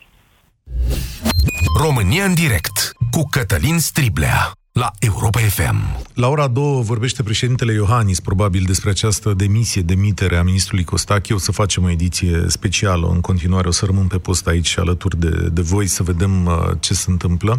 [1.84, 2.76] România în direct
[3.10, 6.06] cu Cătălin Striblea la Europa FM.
[6.14, 11.34] La ora 2 vorbește președintele Iohannis probabil despre această demisie, demitere a ministrului Costache.
[11.34, 13.08] O să facem o ediție specială.
[13.12, 16.52] În continuare o să rămân pe post aici alături de, de voi să vedem uh,
[16.80, 17.58] ce se întâmplă.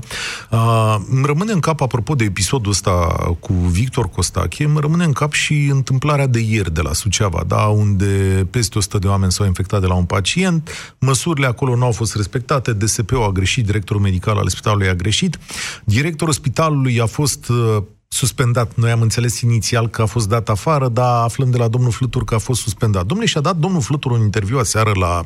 [0.51, 2.91] Uh, îmi rămâne în cap, apropo de episodul ăsta
[3.39, 7.65] cu Victor Costache, îmi rămâne în cap și întâmplarea de ieri de la Suceava, da,
[7.65, 11.91] unde peste 100 de oameni s-au infectat de la un pacient, măsurile acolo nu au
[11.91, 15.39] fost respectate, DSP-ul a greșit, directorul medical al spitalului a greșit,
[15.83, 18.75] directorul spitalului a fost uh, suspendat.
[18.75, 22.23] Noi am înțeles inițial că a fost dat afară, dar aflăm de la domnul Flutur
[22.23, 23.05] că a fost suspendat.
[23.05, 25.25] Domnule, și-a dat domnul Flutur un interviu aseară la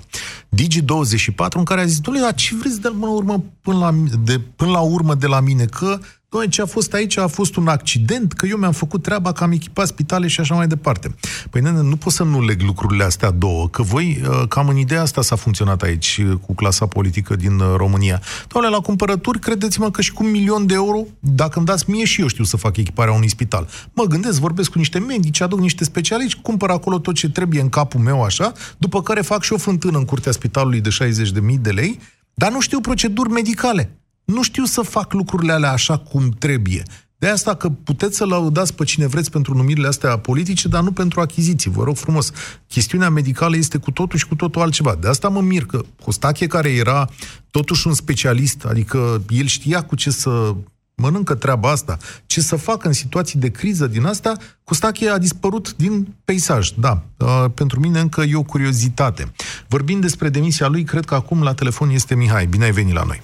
[0.56, 4.40] Digi24 în care a zis, domnule, dar ce vreți de la urmă până la, de,
[4.56, 5.66] până la urmă de la mine?
[5.66, 6.00] Că
[6.36, 9.44] Doamne, ce a fost aici a fost un accident, că eu mi-am făcut treaba, că
[9.44, 11.16] am echipat spitale și așa mai departe.
[11.50, 14.78] Păi, nene, nu pot să nu leg lucrurile astea două, că voi, uh, cam în
[14.78, 18.22] ideea asta s-a funcționat aici uh, cu clasa politică din uh, România.
[18.48, 22.06] Doamne, la cumpărături, credeți-mă că și cu un milion de euro, dacă îmi dați mie
[22.06, 23.68] și eu știu să fac echiparea unui spital.
[23.94, 27.70] Mă gândesc, vorbesc cu niște medici, aduc niște specialiști, cumpăr acolo tot ce trebuie în
[27.70, 31.72] capul meu așa, după care fac și o fântână în curtea spitalului de 60.000 de
[31.72, 32.00] lei,
[32.34, 36.84] dar nu știu proceduri medicale nu știu să fac lucrurile alea așa cum trebuie.
[37.18, 40.92] De asta că puteți să lăudați pe cine vreți pentru numirile astea politice, dar nu
[40.92, 41.72] pentru achiziții.
[41.72, 42.32] Vă rog frumos,
[42.68, 44.96] chestiunea medicală este cu totul și cu totul altceva.
[45.02, 47.10] De asta mă mir că Costache, care era
[47.52, 50.56] totuși un specialist, adică el știa cu ce să
[50.96, 54.34] mănâncă treaba asta, ce să facă în situații de criză din asta,
[54.64, 56.70] Costache a dispărut din peisaj.
[56.70, 59.32] Da, uh, pentru mine încă e o curiozitate.
[59.68, 62.46] Vorbind despre demisia lui, cred că acum la telefon este Mihai.
[62.46, 63.22] Bine ai venit la noi.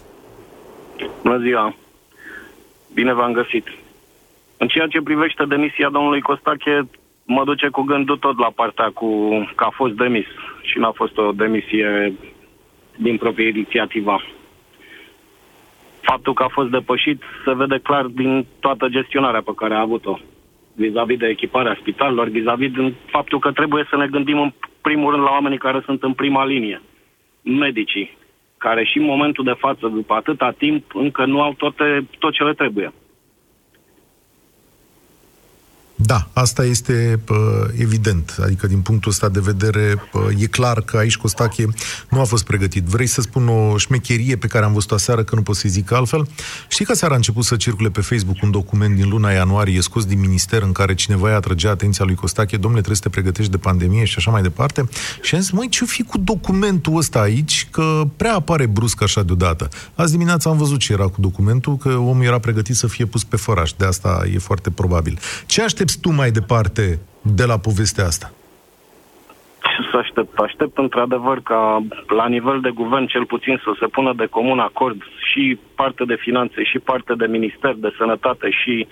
[1.23, 1.75] Bună ziua!
[2.93, 3.67] Bine v-am găsit!
[4.57, 6.81] În ceea ce privește demisia domnului Costache,
[7.25, 10.25] mă duce cu gândul tot la partea cu că a fost demis
[10.61, 12.13] și n-a fost o demisie
[12.97, 14.23] din proprie inițiativa.
[16.01, 20.19] Faptul că a fost depășit se vede clar din toată gestionarea pe care a avut-o
[20.75, 25.23] vis-a-vis de echiparea spitalelor, vis-a-vis de faptul că trebuie să ne gândim în primul rând
[25.23, 26.81] la oamenii care sunt în prima linie,
[27.41, 28.17] medicii,
[28.65, 32.43] care și în momentul de față, după atâta timp, încă nu au toate, tot ce
[32.43, 32.91] le trebuie.
[36.03, 37.37] Da, asta este uh,
[37.77, 38.35] evident.
[38.43, 41.65] Adică, din punctul ăsta de vedere, uh, e clar că aici Costache
[42.09, 42.83] nu a fost pregătit.
[42.83, 45.91] Vrei să spun o șmecherie pe care am văzut-o aseară, că nu pot să-i zic
[45.91, 46.27] altfel?
[46.67, 50.05] Știi că seara a început să circule pe Facebook un document din luna ianuarie scos
[50.05, 53.51] din minister în care cineva i-a atrăgea atenția lui Costache, domnule, trebuie să te pregătești
[53.51, 54.89] de pandemie și așa mai departe.
[55.21, 57.67] Și am zis, măi, ce fi cu documentul ăsta aici?
[57.71, 59.69] Că prea apare brusc așa deodată.
[59.95, 63.23] Azi dimineața am văzut ce era cu documentul, că omul era pregătit să fie pus
[63.23, 63.71] pe făraș.
[63.71, 65.19] De asta e foarte probabil.
[65.45, 68.33] Ce aștept aștepți tu mai departe de la povestea asta?
[69.61, 70.37] Ce să aștept?
[70.37, 75.01] Aștept într-adevăr ca la nivel de guvern cel puțin să se pună de comun acord
[75.31, 78.87] și parte de finanțe și parte de minister de sănătate și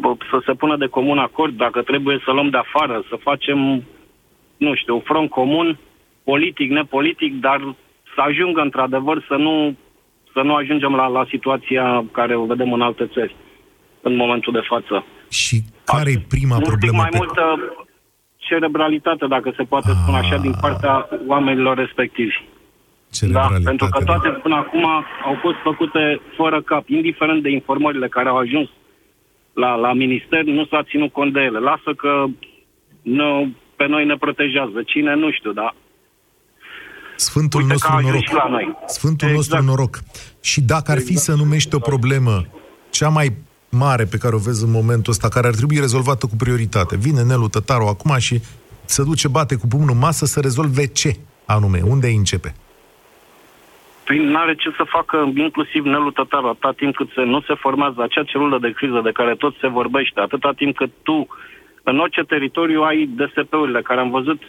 [0.00, 3.58] bă, să se pună de comun acord dacă trebuie să luăm de afară, să facem,
[4.56, 5.78] nu știu, un front comun,
[6.24, 7.60] politic, nepolitic, dar
[8.14, 9.76] să ajungă într-adevăr să nu,
[10.32, 13.34] să nu ajungem la, la situația care o vedem în alte țări
[14.00, 15.04] în momentul de față.
[15.30, 16.96] Și care e prima un problemă?
[16.96, 17.16] mai pe...
[17.16, 17.42] multă
[18.36, 19.94] cerebralitate, dacă se poate A...
[19.94, 20.58] spune așa, din ah.
[20.60, 22.36] partea oamenilor respectivi.
[23.20, 24.84] Da, pentru că toate până acum
[25.24, 28.68] au fost făcute fără cap, indiferent de informările care au ajuns
[29.52, 31.58] la, la minister, nu s-a ținut cont de ele.
[31.58, 32.24] Lasă că
[33.02, 34.82] nu, pe noi ne protejează.
[34.86, 35.74] Cine, nu știu, da.
[37.16, 38.30] Sfântul Uite nostru noroc.
[38.30, 38.76] La noi.
[38.86, 39.50] Sfântul exact.
[39.50, 39.98] nostru noroc.
[40.42, 41.38] Și dacă ar fi exact.
[41.38, 42.46] să numești o problemă
[42.90, 43.32] cea mai
[43.76, 46.96] mare pe care o vezi în momentul ăsta, care ar trebui rezolvată cu prioritate.
[46.96, 48.40] Vine Nelu Tătaru acum și
[48.84, 51.80] se duce, bate cu pumnul masă să rezolve ce anume?
[51.84, 52.54] Unde îi începe?
[54.06, 57.54] Păi nu are ce să facă inclusiv Nelu Tătaru atâta timp cât se, nu se
[57.54, 61.26] formează acea celulă de criză de care tot se vorbește, atâta timp cât tu
[61.82, 64.42] în orice teritoriu ai DSP-urile care am văzut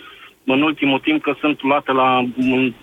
[0.43, 2.73] în ultimul timp că sunt luate la un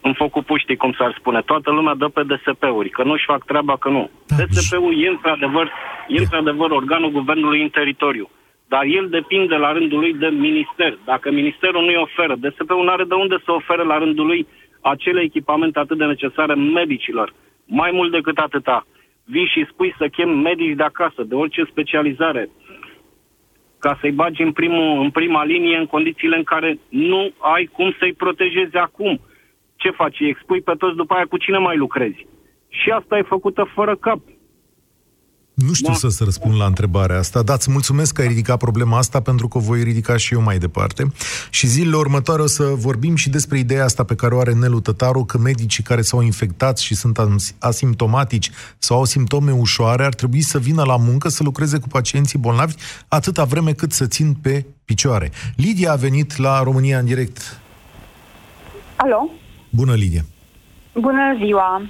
[0.00, 1.40] în focul puștii, cum s-ar spune.
[1.40, 4.10] Toată lumea dă pe DSP-uri, că nu-și fac treaba, că nu.
[4.26, 5.72] Da, DSP-ul e într-adevăr,
[6.08, 8.30] e într-adevăr organul guvernului în teritoriu.
[8.68, 10.98] Dar el depinde la rândul lui de minister.
[11.04, 14.46] Dacă ministerul nu-i oferă, DSP-ul nu are de unde să ofere la rândul lui
[14.80, 17.34] acele echipamente atât de necesare medicilor.
[17.64, 18.86] Mai mult decât atâta,
[19.24, 22.48] vii și spui să chem medici de acasă, de orice specializare,
[23.78, 27.94] ca să-i bagi în, primul, în prima linie în condițiile în care nu ai cum
[27.98, 29.20] să-i protejezi acum.
[29.82, 30.20] Ce faci?
[30.20, 32.26] Îi expui pe toți după aia cu cine mai lucrezi.
[32.68, 34.20] Și asta e făcută fără cap.
[35.66, 35.94] Nu știu da.
[35.94, 39.58] să-ți răspund la întrebarea asta, dar îți mulțumesc că ai ridicat problema asta pentru că
[39.58, 41.12] o voi ridica și eu mai departe.
[41.50, 44.80] Și zilele următoare o să vorbim și despre ideea asta pe care o are Nelu
[44.80, 47.18] Tătaru, că medicii care s-au infectat și sunt
[47.58, 52.38] asimptomatici sau au simptome ușoare ar trebui să vină la muncă să lucreze cu pacienții
[52.38, 52.74] bolnavi
[53.08, 55.30] atâta vreme cât să țin pe picioare.
[55.56, 57.60] Lidia a venit la România în direct.
[58.96, 59.30] Alo?
[59.70, 60.22] Bună, Lidia!
[60.94, 61.82] Bună ziua!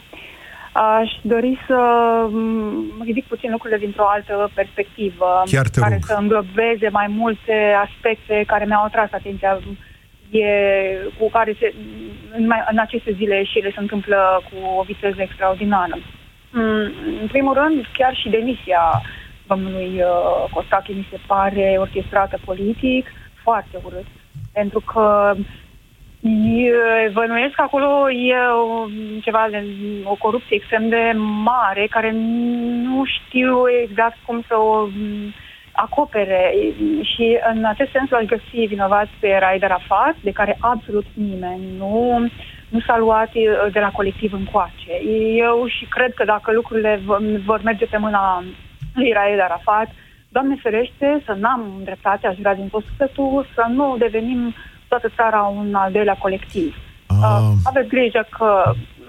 [0.73, 1.79] Aș dori să
[3.05, 6.05] ridic puțin lucrurile dintr-o altă perspectivă, Chiar te care rog.
[6.05, 9.59] să înglobeze mai multe aspecte care mi-au atras atenția,
[10.31, 10.45] e,
[11.19, 11.75] cu care se,
[12.37, 15.95] în, mai, în aceste zile și le se întâmplă cu o viteză extraordinară.
[16.53, 19.03] Mm, În primul rând, chiar și demisia
[19.47, 23.07] domnului uh, Costache mi se pare orchestrată politic,
[23.43, 24.07] foarte urât,
[24.53, 25.43] pentru că E,
[27.13, 28.87] Bănuiesc că acolo e o,
[29.21, 29.65] ceva de
[30.05, 31.13] o corupție extrem de
[31.45, 32.11] mare care
[32.83, 35.35] nu știu exact cum să o m,
[35.73, 36.55] acopere
[37.03, 42.29] și în acest sens l-aș găsi vinovat pe Raed Arafat, de care absolut nimeni nu,
[42.69, 44.93] nu s-a luat e, de la colectiv încoace.
[45.37, 48.43] Eu și cred că dacă lucrurile v- vor merge pe mâna
[48.95, 49.91] lui Raed Arafat,
[50.31, 54.55] Doamne ferește să n-am dreptate, aș vrea din tot sufletul, să nu devenim
[54.89, 56.77] toată țara un al doilea colectiv.
[57.09, 58.51] Uh, aveți grijă că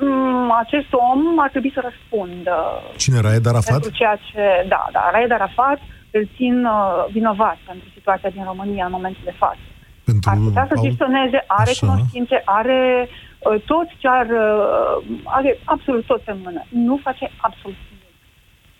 [0.06, 2.56] um, acest om ar trebui să răspundă
[3.04, 3.72] Cine, Raed Arafat?
[3.72, 4.42] pentru ceea ce...
[4.68, 5.80] Da, da, Raed Arafat
[6.12, 9.66] îl țin uh, vinovat pentru situația din România în momentul de față.
[10.04, 10.30] Pentru...
[10.30, 11.86] Ar putea să au- gestioneze, are Așa.
[11.88, 14.26] cunoștințe, are uh, tot ce ar...
[14.26, 16.66] Uh, are absolut tot pe mână.
[16.70, 17.78] Nu face absolut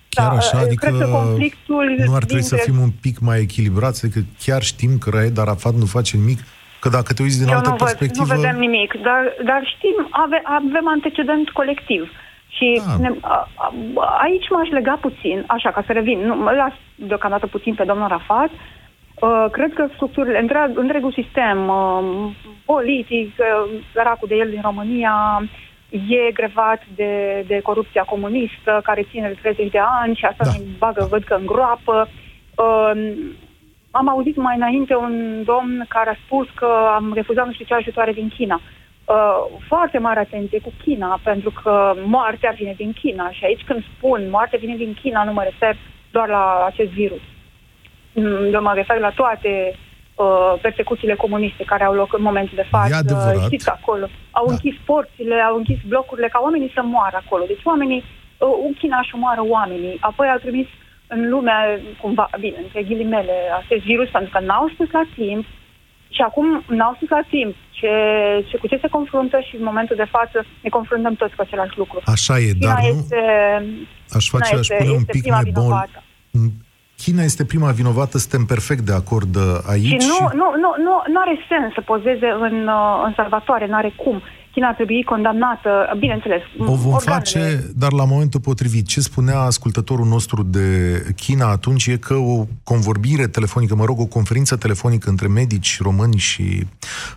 [0.10, 2.92] Chiar Da, așa, uh, adică cred că conflictul nu ar trebui să dintre- fim un
[3.02, 6.40] pic mai echilibrați, adică chiar știm că Raed Arafat nu face nimic,
[6.80, 8.26] că dacă te uiți din Eu altă nu, văd, perspectivă...
[8.26, 12.12] nu vedem nimic, dar, dar știm, ave, avem antecedent colectiv.
[12.48, 12.96] Și Da.
[13.04, 13.74] ne, a, a,
[14.26, 18.08] aici m-aș lega puțin, așa, ca să revin, nu, mă las deocamdată puțin pe domnul
[18.08, 18.50] Rafat.
[18.50, 22.32] Uh, cred că structurile, întreg, întregul sistem uh,
[22.66, 25.44] politic, uh, săracul de el din România,
[25.90, 30.52] e grevat de, de corupția comunistă care ține de 30 de ani și asta da.
[30.52, 32.10] ne bagă, văd că în groapă.
[32.56, 32.92] Uh,
[33.92, 37.74] am auzit mai înainte un domn care a spus că am refuzat nu știu ce
[37.74, 38.62] ajutoare din China.
[39.06, 43.84] Uh, foarte mare atenție cu China, pentru că moartea vine din China și aici când
[43.96, 45.78] spun moartea vine din China, nu mă refer
[46.12, 47.22] doar la acest virus.
[48.14, 49.76] Mm, Eu mă refer la toate
[50.16, 52.94] uh, persecuțiile comuniste care au loc în momentul de față.
[52.94, 53.44] E adevărat.
[53.44, 54.52] Știți că acolo au da.
[54.52, 57.44] închis porțile, au închis blocurile ca oamenii să moară acolo.
[57.48, 58.04] Deci oamenii,
[58.38, 59.98] uh, China și omoară oamenii.
[60.00, 60.68] Apoi au trimis
[61.14, 61.60] în lumea,
[62.02, 65.46] cumva, bine, între ghilimele, acest virus, pentru că n-au spus la timp
[66.16, 67.92] și acum n-au spus la timp ce,
[68.48, 71.78] ce, cu ce se confruntă și în momentul de față ne confruntăm toți cu același
[71.78, 72.02] lucru.
[72.06, 72.88] Așa e, China dar nu...
[72.88, 73.22] este,
[74.18, 75.64] Aș face, China aș este, pune un este pic prima mai bol.
[75.64, 76.04] vinovată.
[77.04, 79.44] China este prima vinovată, suntem perfect de acord uh,
[79.74, 80.02] aici.
[80.02, 83.76] Și nu, nu, nu, nu, nu are sens să pozeze în, uh, în salvatoare, nu
[83.76, 84.22] are cum.
[84.52, 86.42] China ar trebui condamnată, bineînțeles.
[86.58, 88.88] O vom organele- face, dar la momentul potrivit.
[88.88, 90.68] Ce spunea ascultătorul nostru de
[91.16, 96.18] China atunci e că o convorbire telefonică, mă rog, o conferință telefonică între medici români
[96.18, 96.68] și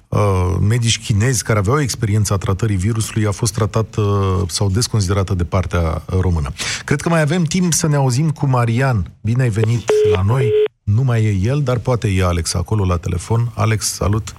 [0.08, 0.20] uh,
[0.68, 5.80] medici chinezi care aveau experiența tratării virusului a fost tratată uh, sau desconsiderată de partea
[5.80, 6.48] uh, română.
[6.84, 9.04] Cred că mai avem timp să ne auzim cu Marian.
[9.22, 10.50] Bine ai venit la noi.
[10.82, 13.40] Nu mai e el, dar poate e Alex acolo la telefon.
[13.56, 14.34] Alex, salut!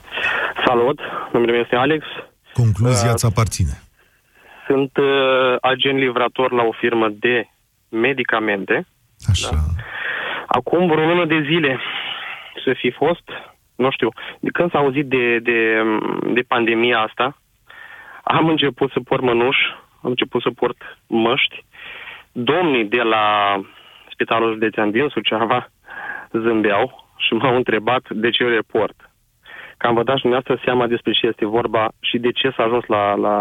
[0.67, 0.99] Salut,
[1.33, 2.05] numele meu este Alex.
[2.53, 3.81] Concluzia Uh, ți aparține.
[4.67, 7.47] Sunt uh, agent livrator la o firmă de
[7.89, 8.87] medicamente.
[9.29, 9.49] Așa.
[9.51, 9.57] Da.
[10.47, 11.79] Acum vreo lună de zile
[12.63, 13.29] să fi fost,
[13.75, 15.83] nu știu, de când s-a auzit de, de,
[16.33, 17.37] de pandemia asta,
[18.23, 19.63] am început să port mănuși,
[20.01, 20.77] am început să port
[21.07, 21.65] măști.
[22.31, 23.25] Domnii de la
[24.11, 25.69] Spitalul Județean din Suceava
[26.31, 29.02] zâmbeau și m-au întrebat de ce eu le port.
[29.83, 33.03] Cam vă dați dumneavoastră seama despre ce este vorba și de ce s-a ajuns la,
[33.25, 33.35] la,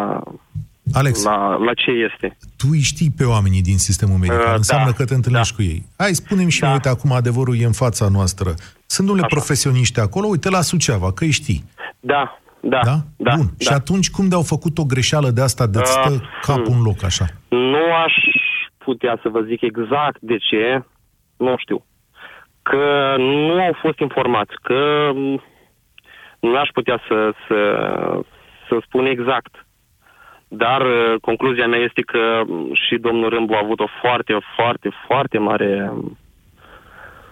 [0.92, 1.36] Alex, la,
[1.66, 2.36] la ce este.
[2.56, 5.62] tu îi știi pe oamenii din sistemul medical, Uh, înseamnă da, că te întâlnești cu
[5.62, 5.82] ei.
[5.98, 6.72] Hai, spunem și da.
[6.72, 8.54] uite, acum adevărul e în fața noastră.
[8.86, 11.64] Sunt unele profesioniști acolo, uite la Suceava, că îi știi.
[12.00, 12.96] Da, Da, da?
[13.16, 13.46] da, Bun.
[13.46, 13.64] da.
[13.64, 17.02] Și atunci cum de-au făcut o greșeală de asta de stă Uh, capul în loc
[17.04, 17.26] așa?
[17.48, 18.14] Nu aș
[18.78, 20.84] putea să vă zic exact de ce,
[21.36, 21.84] nu știu.
[22.62, 25.42] Că nu au fost informați, că m,
[26.42, 27.58] nu aș putea să, să,
[28.68, 29.66] să spun exact.
[30.48, 34.90] Dar uh, concluzia mea este că m, și domnul Râmbu a avut o foarte, foarte,
[35.06, 35.90] foarte mare...
[35.94, 36.18] m,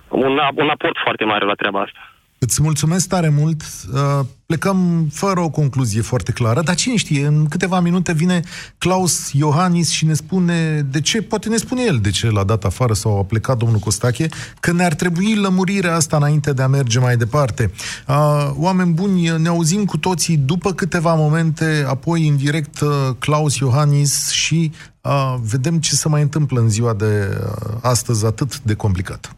[0.09, 2.13] Un, ap- un aport foarte mare la treaba asta.
[2.43, 3.63] Îți mulțumesc tare mult.
[3.93, 8.43] Uh, Plecăm fără o concluzie foarte clară, dar cine știe, în câteva minute vine
[8.79, 12.65] Klaus Iohannis și ne spune de ce, poate ne spune el de ce l-a dat
[12.65, 14.29] afară sau a plecat domnul Costache,
[14.61, 17.71] că ne-ar trebui lămurirea asta înainte de a merge mai departe.
[18.09, 22.89] Uh, Oameni buni, ne auzim cu toții după câteva momente, apoi în direct uh,
[23.19, 28.61] Klaus Iohannis și uh, vedem ce se mai întâmplă în ziua de uh, astăzi atât
[28.61, 29.37] de complicat.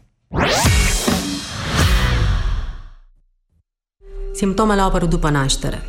[4.33, 5.81] Simptomele au apărut după naștere.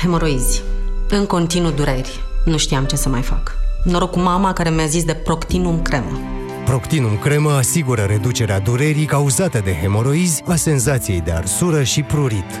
[0.00, 0.62] Hemoroizi.
[1.08, 2.20] În continuu dureri.
[2.44, 3.54] Nu știam ce să mai fac.
[3.84, 6.20] Noroc cu mama care mi-a zis de Proctinum cremă.
[6.64, 12.60] Proctinum cremă asigură reducerea durerii cauzate de hemoroizi, a senzației de arsură și prurit.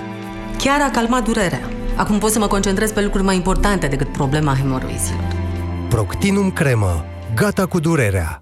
[0.58, 1.70] Chiar a calmat durerea.
[1.96, 5.36] Acum pot să mă concentrez pe lucruri mai importante decât problema hemoroizilor.
[5.88, 7.04] Proctinum cremă.
[7.34, 8.41] Gata cu durerea.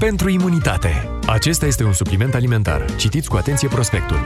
[0.01, 1.09] pentru imunitate.
[1.25, 2.95] Acesta este un supliment alimentar.
[2.95, 4.17] Citiți cu atenție prospectul.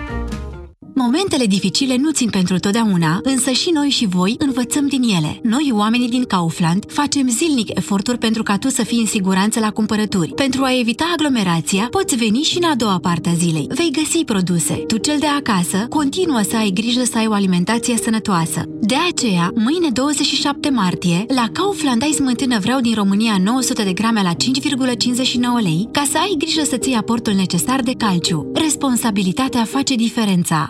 [0.97, 5.39] Momentele dificile nu țin pentru totdeauna, însă și noi și voi învățăm din ele.
[5.43, 9.71] Noi, oamenii din Kaufland, facem zilnic eforturi pentru ca tu să fii în siguranță la
[9.71, 10.33] cumpărături.
[10.33, 13.67] Pentru a evita aglomerația, poți veni și în a doua parte a zilei.
[13.69, 14.73] Vei găsi produse.
[14.73, 18.63] Tu, cel de acasă, continuă să ai grijă să ai o alimentație sănătoasă.
[18.79, 24.21] De aceea, mâine 27 martie, la Kaufland ai smântână vreau din România 900 de grame
[24.21, 24.37] la 5,59
[25.61, 28.51] lei, ca să ai grijă să ții aportul necesar de calciu.
[28.53, 30.69] Responsabilitatea face diferența.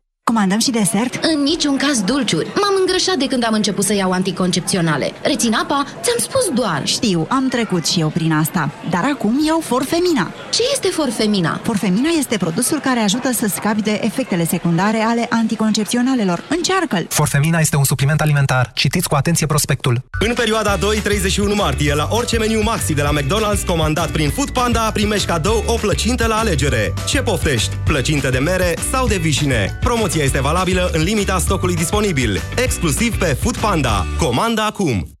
[0.23, 1.23] Comandăm și desert?
[1.23, 2.47] În niciun caz dulciuri.
[2.47, 5.11] M-am îngrășat de când am început să iau anticoncepționale.
[5.23, 5.85] Rețin apa?
[6.01, 6.81] Ți-am spus doar.
[6.85, 8.71] Știu, am trecut și eu prin asta.
[8.89, 10.31] Dar acum iau Forfemina.
[10.49, 11.59] Ce este Forfemina?
[11.63, 16.43] Forfemina este produsul care ajută să scapi de efectele secundare ale anticoncepționalelor.
[16.47, 17.05] Încearcă-l!
[17.09, 18.71] Forfemina este un supliment alimentar.
[18.75, 20.01] Citiți cu atenție prospectul.
[20.19, 20.79] În perioada 2-31
[21.55, 25.73] martie, la orice meniu maxi de la McDonald's comandat prin Food Panda, primești cadou o
[25.73, 26.93] plăcintă la alegere.
[27.07, 27.75] Ce poftești?
[27.85, 29.77] Plăcintă de mere sau de vișine?
[29.79, 32.41] Promoția este valabilă în limita stocului disponibil,
[32.81, 34.05] exclusiv pe Food Panda.
[34.17, 35.20] Comanda acum!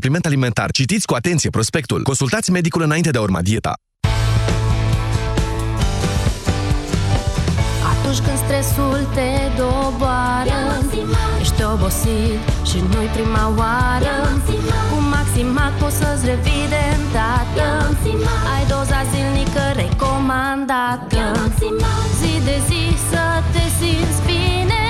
[0.01, 0.71] supliment alimentar.
[0.71, 2.03] Citiți cu atenție prospectul.
[2.03, 3.73] Consultați medicul înainte de a urma dieta.
[7.93, 10.59] Atunci când stresul te doboară
[11.41, 12.39] Ești obosit
[12.69, 14.15] și nu-i prima oară.
[14.91, 17.67] Cu Maximac poți să-ți revii de îndată.
[18.53, 21.23] Ai doza zilnică recomandată.
[22.19, 23.23] Zi de zi să
[23.53, 24.83] te simți bine.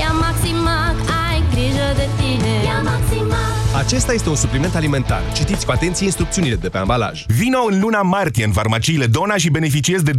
[0.00, 2.54] Ia Maximac, ai grijă de tine.
[2.70, 3.51] Ia Maximac
[3.82, 5.22] Acesta este un supliment alimentar.
[5.32, 7.24] Citiți cu atenție instrucțiunile de pe ambalaj.
[7.26, 10.16] Vino în luna martie în farmaciile Dona și beneficiezi de 20%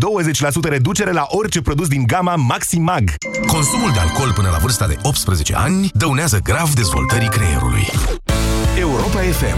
[0.62, 3.14] reducere la orice produs din gama Maximag.
[3.48, 7.88] Consumul de alcool până la vârsta de 18 ani dăunează grav dezvoltării creierului.
[8.80, 9.58] Europa FM.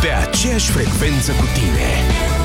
[0.00, 2.35] Pe aceeași frecvență cu tine.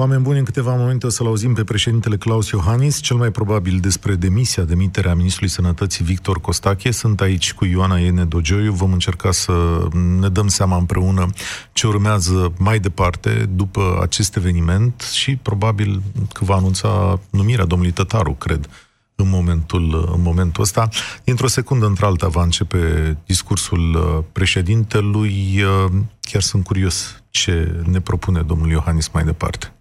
[0.00, 3.78] Oameni buni, în câteva momente o să-l auzim pe președintele Claus Iohannis, cel mai probabil
[3.80, 6.90] despre demisia, demiterea ministrului sănătății Victor Costache.
[6.90, 8.72] Sunt aici cu Ioana Iene Dogioiu.
[8.72, 9.88] Vom încerca să
[10.20, 11.30] ne dăm seama împreună
[11.72, 18.32] ce urmează mai departe după acest eveniment și probabil că va anunța numirea domnului Tătaru,
[18.32, 18.68] cred,
[19.14, 20.88] în momentul, în momentul ăsta.
[21.24, 25.62] Într-o secundă, într-alta, va începe discursul uh, președintelui.
[25.62, 29.72] Uh, chiar sunt curios ce ne propune domnul Iohannis mai departe.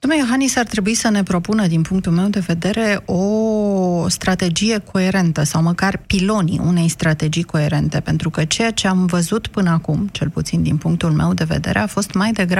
[0.00, 5.42] Domnule Iohannis, ar trebui să ne propună, din punctul meu de vedere, o strategie coerentă
[5.42, 10.28] sau măcar pilonii unei strategii coerente, pentru că ceea ce am văzut până acum, cel
[10.28, 12.56] puțin din punctul meu de vedere, a fost mai degrabă